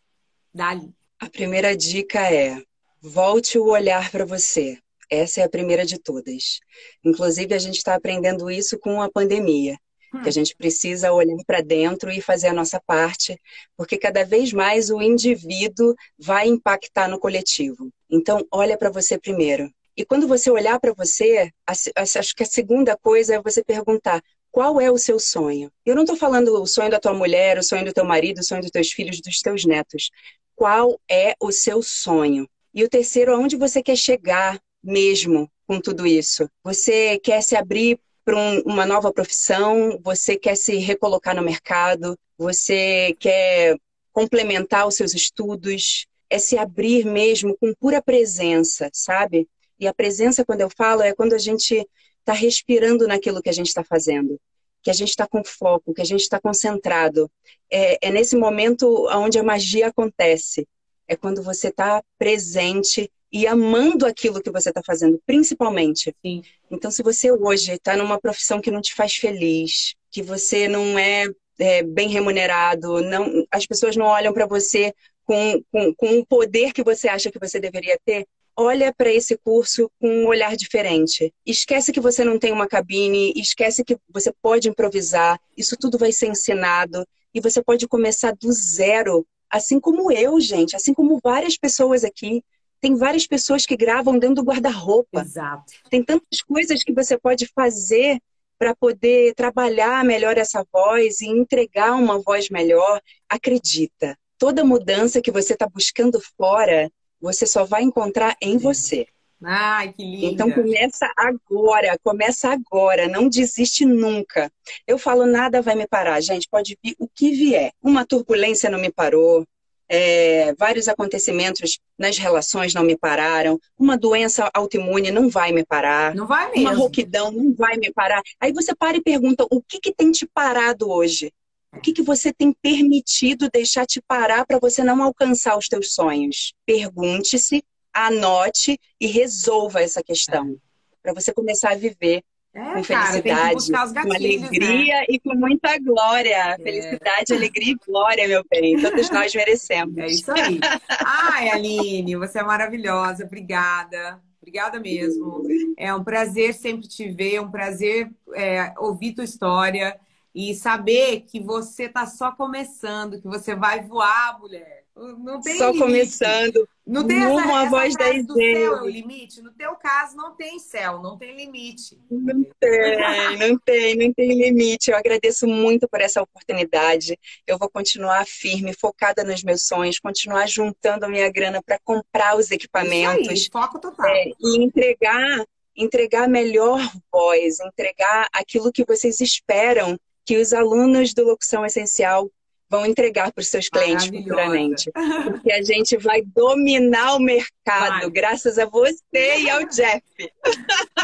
Dali. 0.53 0.93
A 1.19 1.29
primeira 1.29 1.75
dica 1.75 2.19
é: 2.19 2.61
volte 3.01 3.57
o 3.57 3.67
olhar 3.67 4.11
para 4.11 4.25
você. 4.25 4.77
Essa 5.09 5.41
é 5.41 5.43
a 5.43 5.49
primeira 5.49 5.85
de 5.85 5.97
todas. 5.99 6.59
Inclusive, 7.03 7.53
a 7.53 7.59
gente 7.59 7.77
está 7.77 7.95
aprendendo 7.95 8.49
isso 8.49 8.77
com 8.79 9.01
a 9.01 9.09
pandemia 9.09 9.77
que 10.23 10.29
a 10.29 10.31
gente 10.31 10.55
precisa 10.55 11.11
olhar 11.11 11.37
para 11.45 11.61
dentro 11.61 12.11
e 12.11 12.21
fazer 12.21 12.47
a 12.47 12.53
nossa 12.53 12.79
parte, 12.79 13.39
porque 13.75 13.97
cada 13.97 14.23
vez 14.23 14.53
mais 14.53 14.89
o 14.89 15.01
indivíduo 15.01 15.95
vai 16.17 16.47
impactar 16.47 17.07
no 17.07 17.19
coletivo. 17.19 17.91
Então, 18.09 18.45
olha 18.51 18.77
para 18.77 18.89
você 18.89 19.17
primeiro. 19.17 19.69
E 19.97 20.03
quando 20.03 20.27
você 20.27 20.51
olhar 20.51 20.79
para 20.79 20.93
você, 20.93 21.49
acho 21.65 22.35
que 22.35 22.43
a 22.43 22.45
segunda 22.45 22.97
coisa 22.97 23.35
é 23.35 23.41
você 23.41 23.63
perguntar: 23.63 24.21
qual 24.51 24.79
é 24.79 24.91
o 24.91 24.97
seu 24.97 25.19
sonho? 25.19 25.71
Eu 25.85 25.95
não 25.95 26.03
estou 26.03 26.17
falando 26.17 26.61
o 26.61 26.65
sonho 26.65 26.89
da 26.89 26.99
tua 26.99 27.13
mulher, 27.13 27.57
o 27.57 27.63
sonho 27.63 27.85
do 27.85 27.93
teu 27.93 28.05
marido, 28.05 28.39
o 28.39 28.43
sonho 28.43 28.61
dos 28.61 28.71
teus 28.71 28.91
filhos, 28.91 29.21
dos 29.21 29.39
teus 29.41 29.65
netos. 29.65 30.09
Qual 30.55 30.99
é 31.09 31.33
o 31.41 31.51
seu 31.51 31.81
sonho? 31.81 32.47
E 32.73 32.83
o 32.83 32.89
terceiro, 32.89 33.33
aonde 33.33 33.55
você 33.55 33.81
quer 33.81 33.95
chegar 33.95 34.59
mesmo 34.83 35.49
com 35.65 35.79
tudo 35.79 36.05
isso? 36.05 36.49
Você 36.63 37.17
quer 37.19 37.41
se 37.41 37.55
abrir 37.55 37.99
para 38.25 38.35
um, 38.35 38.59
uma 38.61 38.85
nova 38.85 39.13
profissão, 39.13 39.99
você 40.03 40.35
quer 40.35 40.55
se 40.55 40.77
recolocar 40.77 41.35
no 41.35 41.43
mercado, 41.43 42.17
você 42.35 43.15
quer 43.19 43.77
complementar 44.11 44.87
os 44.87 44.95
seus 44.95 45.13
estudos, 45.13 46.07
é 46.29 46.39
se 46.39 46.57
abrir 46.57 47.05
mesmo 47.05 47.55
com 47.57 47.71
pura 47.79 48.01
presença, 48.01 48.89
sabe? 48.91 49.47
E 49.79 49.87
a 49.87 49.93
presença, 49.93 50.43
quando 50.43 50.61
eu 50.61 50.69
falo, 50.75 51.03
é 51.03 51.13
quando 51.13 51.33
a 51.33 51.37
gente 51.37 51.87
está 52.19 52.33
respirando 52.33 53.07
naquilo 53.07 53.41
que 53.41 53.49
a 53.49 53.53
gente 53.53 53.67
está 53.67 53.83
fazendo, 53.83 54.39
que 54.81 54.89
a 54.89 54.93
gente 54.93 55.09
está 55.09 55.27
com 55.27 55.43
foco, 55.43 55.93
que 55.93 56.01
a 56.01 56.05
gente 56.05 56.21
está 56.21 56.39
concentrado. 56.39 57.29
É, 57.69 58.07
é 58.07 58.11
nesse 58.11 58.35
momento 58.35 59.07
onde 59.11 59.37
a 59.37 59.43
magia 59.43 59.87
acontece. 59.87 60.67
É 61.07 61.15
quando 61.15 61.43
você 61.43 61.67
está 61.67 62.01
presente 62.17 63.11
e 63.35 63.45
amando 63.45 64.05
aquilo 64.05 64.41
que 64.41 64.49
você 64.49 64.69
está 64.69 64.81
fazendo, 64.81 65.21
principalmente. 65.25 66.15
Sim. 66.25 66.41
Então, 66.71 66.89
se 66.89 67.03
você 67.03 67.29
hoje 67.29 67.73
está 67.73 67.97
numa 67.97 68.17
profissão 68.17 68.61
que 68.61 68.71
não 68.71 68.79
te 68.79 68.95
faz 68.95 69.15
feliz, 69.15 69.93
que 70.09 70.23
você 70.23 70.69
não 70.69 70.97
é, 70.97 71.25
é 71.59 71.83
bem 71.83 72.07
remunerado, 72.07 73.01
não, 73.01 73.45
as 73.51 73.65
pessoas 73.65 73.97
não 73.97 74.05
olham 74.05 74.33
para 74.33 74.45
você 74.45 74.93
com, 75.25 75.61
com, 75.69 75.93
com 75.95 76.19
o 76.19 76.25
poder 76.25 76.71
que 76.71 76.81
você 76.81 77.09
acha 77.09 77.29
que 77.29 77.37
você 77.37 77.59
deveria 77.59 77.99
ter, 78.05 78.25
olha 78.55 78.93
para 78.93 79.11
esse 79.11 79.37
curso 79.39 79.91
com 79.99 80.07
um 80.07 80.27
olhar 80.27 80.55
diferente. 80.55 81.33
Esquece 81.45 81.91
que 81.91 81.99
você 81.99 82.23
não 82.23 82.39
tem 82.39 82.53
uma 82.53 82.69
cabine, 82.69 83.33
esquece 83.35 83.83
que 83.83 83.97
você 84.07 84.31
pode 84.41 84.69
improvisar, 84.69 85.37
isso 85.57 85.75
tudo 85.75 85.97
vai 85.97 86.13
ser 86.13 86.27
ensinado 86.27 87.05
e 87.33 87.41
você 87.41 87.61
pode 87.61 87.85
começar 87.85 88.33
do 88.33 88.49
zero, 88.53 89.27
assim 89.49 89.77
como 89.77 90.09
eu, 90.09 90.39
gente, 90.39 90.73
assim 90.73 90.93
como 90.93 91.19
várias 91.21 91.57
pessoas 91.57 92.05
aqui. 92.05 92.41
Tem 92.85 92.95
várias 92.95 93.25
pessoas 93.25 93.65
que 93.65 93.75
gravam 93.75 94.19
dentro 94.19 94.35
do 94.35 94.43
guarda-roupa. 94.43 95.21
Exato. 95.21 95.73
Tem 95.89 96.03
tantas 96.03 96.43
coisas 96.43 96.83
que 96.83 96.93
você 96.93 97.17
pode 97.17 97.47
fazer 97.47 98.19
para 98.59 98.75
poder 98.75 99.33
trabalhar 99.33 100.05
melhor 100.05 100.37
essa 100.37 100.63
voz 100.71 101.19
e 101.19 101.25
entregar 101.25 101.95
uma 101.95 102.21
voz 102.21 102.47
melhor. 102.51 103.01
Acredita, 103.27 104.15
toda 104.37 104.63
mudança 104.63 105.19
que 105.19 105.31
você 105.31 105.53
está 105.53 105.67
buscando 105.67 106.21
fora, 106.37 106.91
você 107.19 107.47
só 107.47 107.65
vai 107.65 107.81
encontrar 107.81 108.37
em 108.39 108.59
você. 108.59 109.07
Ai, 109.43 109.91
que 109.91 110.03
lindo. 110.03 110.25
Então 110.27 110.51
começa 110.51 111.11
agora, 111.17 111.97
começa 112.03 112.51
agora, 112.51 113.07
não 113.07 113.27
desiste 113.27 113.83
nunca. 113.83 114.51
Eu 114.85 114.99
falo 114.99 115.25
nada 115.25 115.59
vai 115.59 115.73
me 115.73 115.87
parar, 115.87 116.21
gente, 116.21 116.47
pode 116.47 116.77
vir 116.83 116.95
o 116.99 117.07
que 117.07 117.31
vier. 117.31 117.71
Uma 117.81 118.05
turbulência 118.05 118.69
não 118.69 118.79
me 118.79 118.91
parou, 118.91 119.43
é, 119.89 120.53
vários 120.55 120.87
acontecimentos 120.87 121.79
nas 121.97 122.17
relações 122.17 122.73
não 122.73 122.83
me 122.83 122.97
pararam, 122.97 123.59
uma 123.77 123.97
doença 123.97 124.49
autoimune 124.53 125.11
não 125.11 125.29
vai 125.29 125.51
me 125.51 125.63
parar, 125.63 126.15
não 126.15 126.25
vai 126.27 126.49
mesmo. 126.51 126.61
uma 126.61 126.73
rouquidão 126.73 127.31
não 127.31 127.53
vai 127.53 127.77
me 127.77 127.91
parar. 127.91 128.21
Aí 128.39 128.51
você 128.51 128.73
para 128.75 128.97
e 128.97 129.01
pergunta: 129.01 129.45
o 129.49 129.61
que, 129.61 129.79
que 129.79 129.93
tem 129.93 130.11
te 130.11 130.25
parado 130.25 130.89
hoje? 130.89 131.31
O 131.73 131.81
que, 131.81 131.91
que 131.91 132.01
você 132.01 132.33
tem 132.33 132.53
permitido 132.53 133.49
deixar 133.51 133.85
te 133.85 134.01
parar 134.01 134.45
para 134.45 134.59
você 134.59 134.81
não 134.83 135.03
alcançar 135.03 135.57
os 135.57 135.67
teus 135.67 135.93
sonhos? 135.93 136.53
Pergunte-se, 136.65 137.63
anote 137.93 138.79
e 138.99 139.07
resolva 139.07 139.81
essa 139.81 140.01
questão, 140.01 140.51
é. 140.51 140.55
para 141.03 141.13
você 141.13 141.33
começar 141.33 141.71
a 141.71 141.75
viver 141.75 142.23
É, 142.55 142.75
com 142.75 142.83
felicidade, 142.85 143.69
cara, 143.69 143.91
com 143.91 144.13
alegria 144.13 144.99
né? 145.01 145.05
e 145.09 145.19
com 145.19 145.35
muita 145.35 145.77
glória. 145.77 146.53
É. 146.53 146.57
Felicidade, 146.57 147.33
alegria 147.33 147.73
e 147.73 147.85
glória, 147.85 148.27
meu 148.29 148.45
bem. 148.49 148.81
Todos 148.81 149.09
nós 149.11 149.35
merecemos. 149.35 149.97
É 149.97 150.05
isso 150.05 150.31
aí. 150.31 150.61
Ai, 151.05 151.49
Aline, 151.49 152.15
você 152.15 152.39
é 152.39 152.43
maravilhosa. 152.43 153.25
Obrigada. 153.25 154.21
Obrigada 154.41 154.79
mesmo. 154.79 155.43
É 155.77 155.93
um 155.93 156.01
prazer 156.01 156.53
sempre 156.53 156.87
te 156.87 157.09
ver, 157.09 157.41
um 157.41 157.51
prazer 157.51 158.09
é, 158.33 158.73
ouvir 158.77 159.11
tua 159.11 159.25
história 159.25 159.99
e 160.33 160.55
saber 160.55 161.25
que 161.27 161.41
você 161.41 161.85
está 161.85 162.05
só 162.05 162.31
começando, 162.31 163.19
que 163.19 163.27
você 163.27 163.53
vai 163.53 163.81
voar, 163.81 164.39
mulher. 164.39 164.84
Não 164.95 165.41
tem 165.41 165.57
Só 165.57 165.71
limite. 165.71 165.83
começando. 165.83 166.69
Não 166.87 167.05
tem 167.05 167.17
essa, 167.17 167.29
uma 167.29 167.61
essa 167.61 167.69
voz 167.69 167.95
da 167.95 168.11
do 168.13 168.33
céu 168.33 168.75
é 168.77 168.81
o 168.81 168.87
limite. 168.87 169.41
No 169.41 169.51
teu 169.51 169.75
caso, 169.75 170.15
não 170.15 170.35
tem 170.35 170.57
céu, 170.57 171.01
não 171.01 171.17
tem 171.17 171.35
limite. 171.35 171.99
Não 172.09 172.45
tem, 172.59 173.37
não 173.37 173.59
tem, 173.59 173.95
não 173.97 174.13
tem 174.13 174.39
limite. 174.39 174.91
Eu 174.91 174.97
agradeço 174.97 175.47
muito 175.47 175.85
por 175.89 175.99
essa 175.99 176.21
oportunidade. 176.21 177.19
Eu 177.45 177.57
vou 177.57 177.69
continuar 177.69 178.25
firme, 178.25 178.73
focada 178.73 179.21
nos 179.23 179.43
meus 179.43 179.67
sonhos, 179.67 179.99
continuar 179.99 180.47
juntando 180.47 181.05
a 181.05 181.09
minha 181.09 181.29
grana 181.29 181.61
para 181.61 181.77
comprar 181.83 182.37
os 182.37 182.49
equipamentos. 182.49 183.27
Aí, 183.27 183.49
foco 183.51 183.79
total. 183.79 184.07
É, 184.07 184.31
e 184.39 184.63
entregar, 184.63 185.45
entregar 185.75 186.23
a 186.23 186.29
melhor 186.29 186.79
voz, 187.11 187.59
entregar 187.59 188.29
aquilo 188.31 188.71
que 188.71 188.85
vocês 188.85 189.19
esperam 189.19 189.99
que 190.23 190.37
os 190.37 190.53
alunos 190.53 191.13
do 191.13 191.23
Locução 191.23 191.65
Essencial 191.65 192.29
vão 192.69 192.85
entregar 192.85 193.31
para 193.31 193.41
os 193.41 193.47
seus 193.47 193.69
clientes 193.69 194.07
futuramente. 194.07 194.91
Porque 195.25 195.51
a 195.51 195.63
gente 195.63 195.97
vai 195.97 196.21
dominar 196.21 197.15
o 197.15 197.19
mercado, 197.19 198.01
vai. 198.01 198.09
graças 198.09 198.57
a 198.57 198.65
você 198.65 199.39
e 199.39 199.49
ao 199.49 199.65
Jeff. 199.69 200.03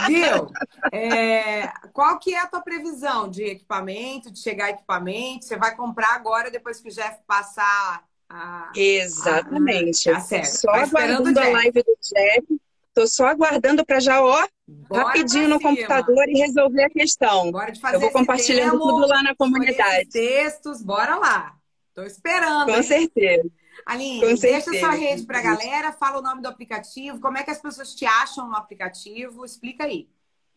Viu? 0.07 0.51
É, 0.91 1.71
qual 1.93 2.17
que 2.19 2.33
é 2.33 2.39
a 2.39 2.47
tua 2.47 2.61
previsão 2.61 3.29
de 3.29 3.43
equipamento, 3.43 4.31
de 4.31 4.39
chegar 4.39 4.69
equipamento? 4.69 5.45
Você 5.45 5.57
vai 5.57 5.75
comprar 5.75 6.15
agora, 6.15 6.51
depois 6.51 6.79
que 6.79 6.89
o 6.89 6.91
Jeff 6.91 7.19
passar 7.27 8.03
a... 8.29 8.71
Exatamente. 8.75 10.09
A... 10.09 10.21
Tá. 10.21 10.43
Só 10.43 10.69
aguardando 10.71 11.39
a 11.39 11.49
live 11.49 11.83
do 11.83 11.97
Jeff. 12.01 12.61
Tô 13.01 13.07
só 13.07 13.25
aguardando 13.25 13.83
para 13.83 13.99
já, 13.99 14.23
ó, 14.23 14.47
Bora 14.67 15.05
rapidinho 15.05 15.49
no 15.49 15.59
computador 15.59 16.29
e 16.29 16.37
resolver 16.37 16.83
a 16.83 16.89
questão. 16.89 17.51
Bora 17.51 17.71
de 17.71 17.81
fazer 17.81 17.95
Eu 17.95 17.99
vou 17.99 18.11
compartilhando 18.11 18.73
demo, 18.73 18.87
tudo 18.91 19.07
lá 19.07 19.23
na 19.23 19.35
comunidade. 19.35 20.07
Textos, 20.09 20.83
bora 20.83 21.15
lá. 21.15 21.55
Tô 21.95 22.03
esperando. 22.03 22.67
Com 22.67 22.77
hein? 22.77 22.83
certeza. 22.83 23.49
Aline, 23.87 24.19
Com 24.19 24.35
deixa 24.35 24.61
certeza. 24.65 24.79
sua 24.79 24.91
rede 24.91 25.23
para 25.23 25.39
a 25.39 25.41
galera, 25.41 25.91
fala 25.93 26.19
o 26.19 26.21
nome 26.21 26.43
do 26.43 26.47
aplicativo, 26.47 27.19
como 27.19 27.39
é 27.39 27.43
que 27.43 27.49
as 27.49 27.59
pessoas 27.59 27.95
te 27.95 28.05
acham 28.05 28.47
no 28.47 28.55
aplicativo, 28.55 29.43
explica 29.43 29.85
aí. 29.85 30.07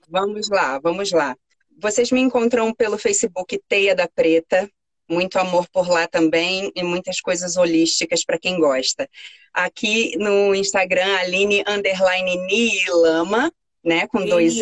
Vamos 0.06 0.50
lá, 0.50 0.78
vamos 0.78 1.12
lá. 1.12 1.34
Vocês 1.80 2.12
me 2.12 2.20
encontram 2.20 2.74
pelo 2.74 2.98
Facebook 2.98 3.58
Teia 3.66 3.94
da 3.94 4.06
Preta, 4.06 4.70
muito 5.08 5.38
amor 5.38 5.66
por 5.72 5.88
lá 5.88 6.06
também 6.06 6.72
e 6.74 6.82
muitas 6.82 7.20
coisas 7.20 7.56
holísticas 7.56 8.24
para 8.24 8.38
quem 8.38 8.58
gosta. 8.58 9.08
Aqui 9.52 10.16
no 10.18 10.54
Instagram, 10.54 11.16
Aline 11.18 11.64
Underline 11.66 12.36
Nilama, 12.46 13.52
né? 13.84 14.06
Com 14.06 14.24
dois. 14.24 14.58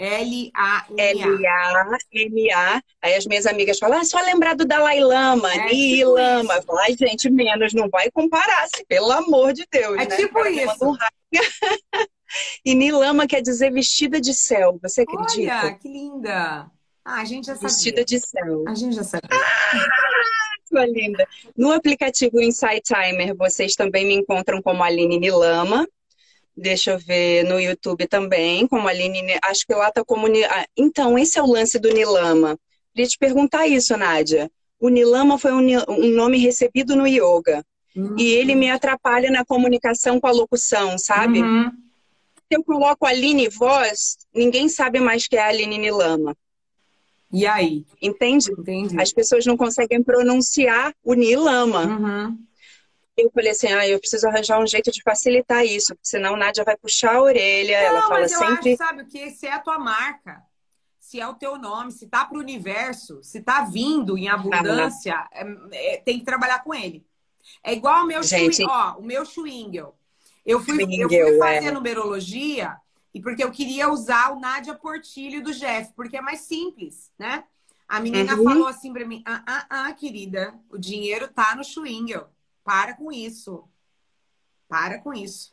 L-A-M-A. 0.00 0.86
L-A-M-A. 0.96 2.82
Aí 3.02 3.14
as 3.14 3.26
minhas 3.26 3.46
amigas 3.46 3.78
falam, 3.78 4.00
ah, 4.00 4.04
só 4.04 4.18
lembrar 4.22 4.54
do 4.54 4.64
Dalai 4.64 5.00
Lama, 5.00 5.52
é 5.52 5.66
Nilama. 5.66 6.60
Tipo 6.60 6.76
Ai, 6.78 6.96
gente, 6.96 7.28
menos, 7.28 7.74
não 7.74 7.88
vai 7.90 8.10
comparar-se, 8.10 8.82
pelo 8.86 9.12
amor 9.12 9.52
de 9.52 9.66
Deus. 9.70 9.96
É 9.98 10.06
né? 10.06 10.16
tipo 10.16 10.46
isso. 10.46 10.98
E 12.64 12.76
Nilama 12.76 13.26
quer 13.26 13.42
dizer 13.42 13.72
vestida 13.72 14.20
de 14.20 14.32
céu, 14.32 14.78
você 14.80 15.02
acredita? 15.02 15.52
Olha, 15.64 15.74
que 15.74 15.88
linda. 15.88 16.70
Ah, 17.10 17.22
a 17.22 17.24
gente 17.24 17.46
já 17.46 17.54
sabia. 17.54 17.68
Vestida 17.68 18.04
de 18.04 18.20
céu. 18.20 18.64
A 18.68 18.74
gente 18.74 18.94
já 18.94 19.02
sabia. 19.02 19.28
Ah, 19.32 19.74
sua 20.64 20.86
linda. 20.86 21.26
No 21.56 21.72
aplicativo 21.72 22.40
Insight 22.40 22.82
Timer, 22.82 23.34
vocês 23.36 23.74
também 23.74 24.06
me 24.06 24.14
encontram 24.14 24.62
como 24.62 24.84
Aline 24.84 25.18
Nilama. 25.18 25.88
Deixa 26.56 26.92
eu 26.92 26.98
ver 27.00 27.44
no 27.44 27.58
YouTube 27.58 28.06
também, 28.06 28.64
como 28.68 28.86
Aline. 28.86 29.36
Acho 29.42 29.66
que 29.66 29.74
lá 29.74 29.90
tá 29.90 30.04
como. 30.04 30.28
Ah, 30.28 30.66
então, 30.76 31.18
esse 31.18 31.36
é 31.36 31.42
o 31.42 31.50
lance 31.50 31.80
do 31.80 31.92
Nilama. 31.92 32.56
Queria 32.94 33.08
te 33.08 33.18
perguntar 33.18 33.66
isso, 33.66 33.96
Nádia. 33.96 34.48
O 34.78 34.88
Nilama 34.88 35.36
foi 35.36 35.52
um, 35.52 35.66
um 35.88 36.10
nome 36.10 36.38
recebido 36.38 36.94
no 36.94 37.08
yoga. 37.08 37.64
Uhum. 37.96 38.14
E 38.16 38.32
ele 38.34 38.54
me 38.54 38.70
atrapalha 38.70 39.32
na 39.32 39.44
comunicação 39.44 40.20
com 40.20 40.28
a 40.28 40.32
locução, 40.32 40.96
sabe? 40.96 41.42
Uhum. 41.42 41.70
Se 41.70 42.56
eu 42.56 42.62
coloco 42.62 43.04
Aline 43.04 43.48
voz, 43.48 44.16
ninguém 44.32 44.68
sabe 44.68 45.00
mais 45.00 45.26
que 45.26 45.36
é 45.36 45.40
a 45.40 45.48
Aline 45.48 45.76
Nilama. 45.76 46.36
E 47.32 47.46
aí? 47.46 47.86
Entende? 48.02 48.50
Entendi. 48.50 49.00
As 49.00 49.12
pessoas 49.12 49.46
não 49.46 49.56
conseguem 49.56 50.02
pronunciar 50.02 50.92
o 51.04 51.14
Nilama. 51.14 51.84
Uhum. 51.86 52.38
Eu 53.16 53.30
falei 53.30 53.50
assim, 53.50 53.68
ah, 53.68 53.86
eu 53.86 54.00
preciso 54.00 54.26
arranjar 54.26 54.60
um 54.60 54.66
jeito 54.66 54.90
de 54.90 55.02
facilitar 55.02 55.64
isso, 55.64 55.94
porque 55.94 56.08
senão 56.08 56.36
Nádia 56.36 56.64
vai 56.64 56.76
puxar 56.76 57.16
a 57.16 57.22
orelha, 57.22 57.78
não, 57.78 57.86
ela 57.86 58.02
fala 58.02 58.20
mas 58.20 58.32
eu 58.32 58.38
sempre... 58.38 58.70
Acho, 58.70 58.78
sabe 58.78 59.02
o 59.02 59.06
que? 59.06 59.30
Se 59.30 59.46
é 59.46 59.52
a 59.52 59.58
tua 59.58 59.78
marca, 59.78 60.42
se 60.98 61.20
é 61.20 61.26
o 61.26 61.34
teu 61.34 61.58
nome, 61.58 61.92
se 61.92 62.06
tá 62.06 62.24
para 62.24 62.38
o 62.38 62.40
universo, 62.40 63.22
se 63.22 63.40
tá 63.40 63.62
vindo 63.62 64.16
em 64.16 64.28
abundância, 64.28 65.28
é, 65.32 65.44
é, 65.72 65.96
tem 65.98 66.18
que 66.18 66.24
trabalhar 66.24 66.64
com 66.64 66.74
ele. 66.74 67.04
É 67.62 67.72
igual 67.72 68.04
o 68.04 68.06
meu 68.06 68.22
Gente... 68.22 68.64
ó, 68.64 68.96
o 68.96 69.02
meu 69.02 69.24
Schwingel. 69.26 69.94
Eu 70.46 70.60
fui, 70.60 70.82
eu 70.82 71.08
fui 71.08 71.38
fazer 71.38 71.66
é. 71.66 71.70
numerologia 71.70 72.76
e 73.12 73.20
porque 73.20 73.42
eu 73.42 73.50
queria 73.50 73.90
usar 73.90 74.32
o 74.32 74.40
Nádia 74.40 74.74
Portilho 74.74 75.42
do 75.42 75.52
Jeff, 75.52 75.92
porque 75.94 76.16
é 76.16 76.20
mais 76.20 76.40
simples, 76.40 77.10
né? 77.18 77.44
A 77.88 77.98
menina 77.98 78.36
uhum. 78.36 78.44
falou 78.44 78.66
assim 78.68 78.92
para 78.92 79.04
mim: 79.04 79.22
ah, 79.26 79.42
ah, 79.46 79.66
ah, 79.68 79.92
querida, 79.92 80.54
o 80.70 80.78
dinheiro 80.78 81.26
tá 81.26 81.56
no 81.56 81.64
Schwingel. 81.64 82.28
Para 82.62 82.94
com 82.94 83.10
isso. 83.10 83.64
Para 84.68 84.98
com 84.98 85.12
isso. 85.12 85.52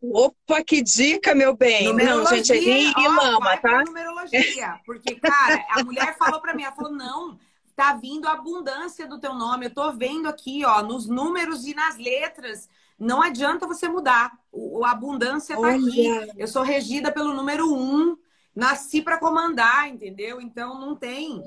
Opa, 0.00 0.62
que 0.64 0.82
dica, 0.82 1.34
meu 1.34 1.56
bem. 1.56 1.92
Não, 1.92 2.26
gente, 2.26 2.52
é 2.52 2.56
e 2.56 3.08
lama, 3.08 3.56
tá? 3.58 3.84
Numerologia. 3.84 4.80
Porque, 4.84 5.16
cara, 5.16 5.64
a 5.70 5.84
mulher 5.84 6.16
falou 6.16 6.40
para 6.40 6.54
mim, 6.54 6.62
ela 6.62 6.74
falou, 6.74 6.92
não, 6.92 7.38
tá 7.74 7.94
vindo 7.94 8.28
abundância 8.28 9.06
do 9.06 9.18
teu 9.18 9.34
nome. 9.34 9.66
Eu 9.66 9.74
tô 9.74 9.92
vendo 9.92 10.28
aqui, 10.28 10.64
ó, 10.64 10.82
nos 10.82 11.06
números 11.06 11.66
e 11.66 11.74
nas 11.74 11.96
letras. 11.96 12.68
Não 12.98 13.22
adianta 13.22 13.66
você 13.66 13.88
mudar. 13.88 14.32
O, 14.50 14.84
a 14.84 14.90
abundância 14.90 15.54
tá 15.54 15.62
Olha. 15.62 15.76
aqui. 15.76 16.32
Eu 16.36 16.48
sou 16.48 16.62
regida 16.62 17.12
pelo 17.12 17.32
número 17.32 17.72
um. 17.72 18.16
Nasci 18.54 19.00
para 19.00 19.18
comandar, 19.18 19.88
entendeu? 19.88 20.40
Então 20.40 20.80
não 20.80 20.96
tem. 20.96 21.40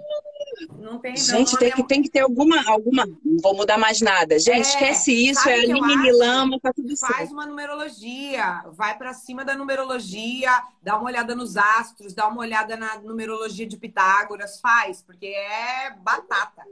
Não 0.79 0.97
tem. 0.97 1.17
Gente, 1.17 1.57
tem, 1.57 1.71
que, 1.71 1.83
tem 1.85 2.01
que 2.01 2.09
ter 2.09 2.21
alguma, 2.21 2.63
alguma. 2.69 3.05
Não 3.05 3.37
vou 3.41 3.53
mudar 3.53 3.77
mais 3.77 3.99
nada. 3.99 4.39
Gente, 4.39 4.57
é, 4.57 4.61
esquece 4.61 5.11
isso. 5.11 5.49
É 5.49 5.55
Aline 5.55 6.11
Lama, 6.13 6.57
tá 6.61 6.71
tudo 6.73 6.95
Faz 6.95 7.17
certo. 7.17 7.33
uma 7.33 7.45
numerologia. 7.45 8.63
Vai 8.71 8.97
para 8.97 9.13
cima 9.13 9.43
da 9.43 9.55
numerologia. 9.55 10.51
Dá 10.81 10.97
uma 10.97 11.09
olhada 11.09 11.35
nos 11.35 11.57
astros. 11.57 12.13
Dá 12.13 12.29
uma 12.29 12.39
olhada 12.39 12.77
na 12.77 12.99
numerologia 12.99 13.67
de 13.67 13.75
Pitágoras. 13.75 14.61
Faz, 14.61 15.01
porque 15.01 15.27
é 15.27 15.91
batata. 15.99 16.63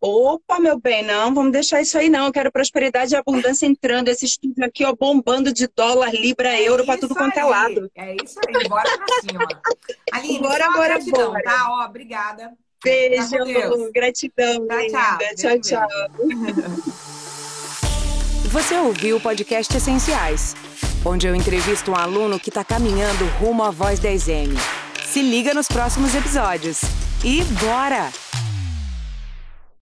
Opa, 0.00 0.60
meu 0.60 0.78
bem, 0.78 1.02
não, 1.02 1.34
vamos 1.34 1.50
deixar 1.52 1.80
isso 1.80 1.96
aí 1.96 2.10
não. 2.10 2.26
Eu 2.26 2.32
quero 2.32 2.52
prosperidade 2.52 3.14
e 3.14 3.16
abundância 3.16 3.64
entrando. 3.66 4.08
Esse 4.08 4.26
estudo 4.26 4.62
aqui, 4.62 4.84
ó, 4.84 4.94
bombando 4.94 5.50
de 5.52 5.66
dólar, 5.74 6.12
libra, 6.12 6.48
é 6.50 6.62
euro 6.62 6.84
para 6.84 6.98
tudo 7.00 7.14
quanto 7.14 7.38
é 7.38 7.44
lado. 7.44 7.90
É 7.96 8.14
isso 8.22 8.38
aí, 8.46 8.68
bora 8.68 8.98
pra 8.98 9.20
cima. 9.22 9.46
Aline, 10.12 10.38
bora, 10.40 10.70
bora, 10.72 10.88
gratidão, 10.94 11.30
bora. 11.30 11.42
tá? 11.42 11.66
Ó, 11.70 11.84
obrigada. 11.86 12.52
Beijo, 12.84 13.30
gratidão, 13.94 14.66
tchau, 14.68 14.88
tchau. 14.88 15.18
Tchau, 15.36 15.60
tchau. 15.60 15.88
Você 18.50 18.74
ouviu 18.76 19.16
o 19.16 19.20
podcast 19.20 19.74
Essenciais, 19.74 20.54
onde 21.04 21.26
eu 21.26 21.34
entrevisto 21.34 21.90
um 21.90 21.96
aluno 21.96 22.38
que 22.38 22.50
está 22.50 22.62
caminhando 22.62 23.24
rumo 23.40 23.62
à 23.62 23.70
Voz 23.70 23.98
10M. 23.98 24.54
Se 25.06 25.22
liga 25.22 25.54
nos 25.54 25.66
próximos 25.66 26.14
episódios. 26.14 26.82
E 27.24 27.42
bora! 27.64 28.23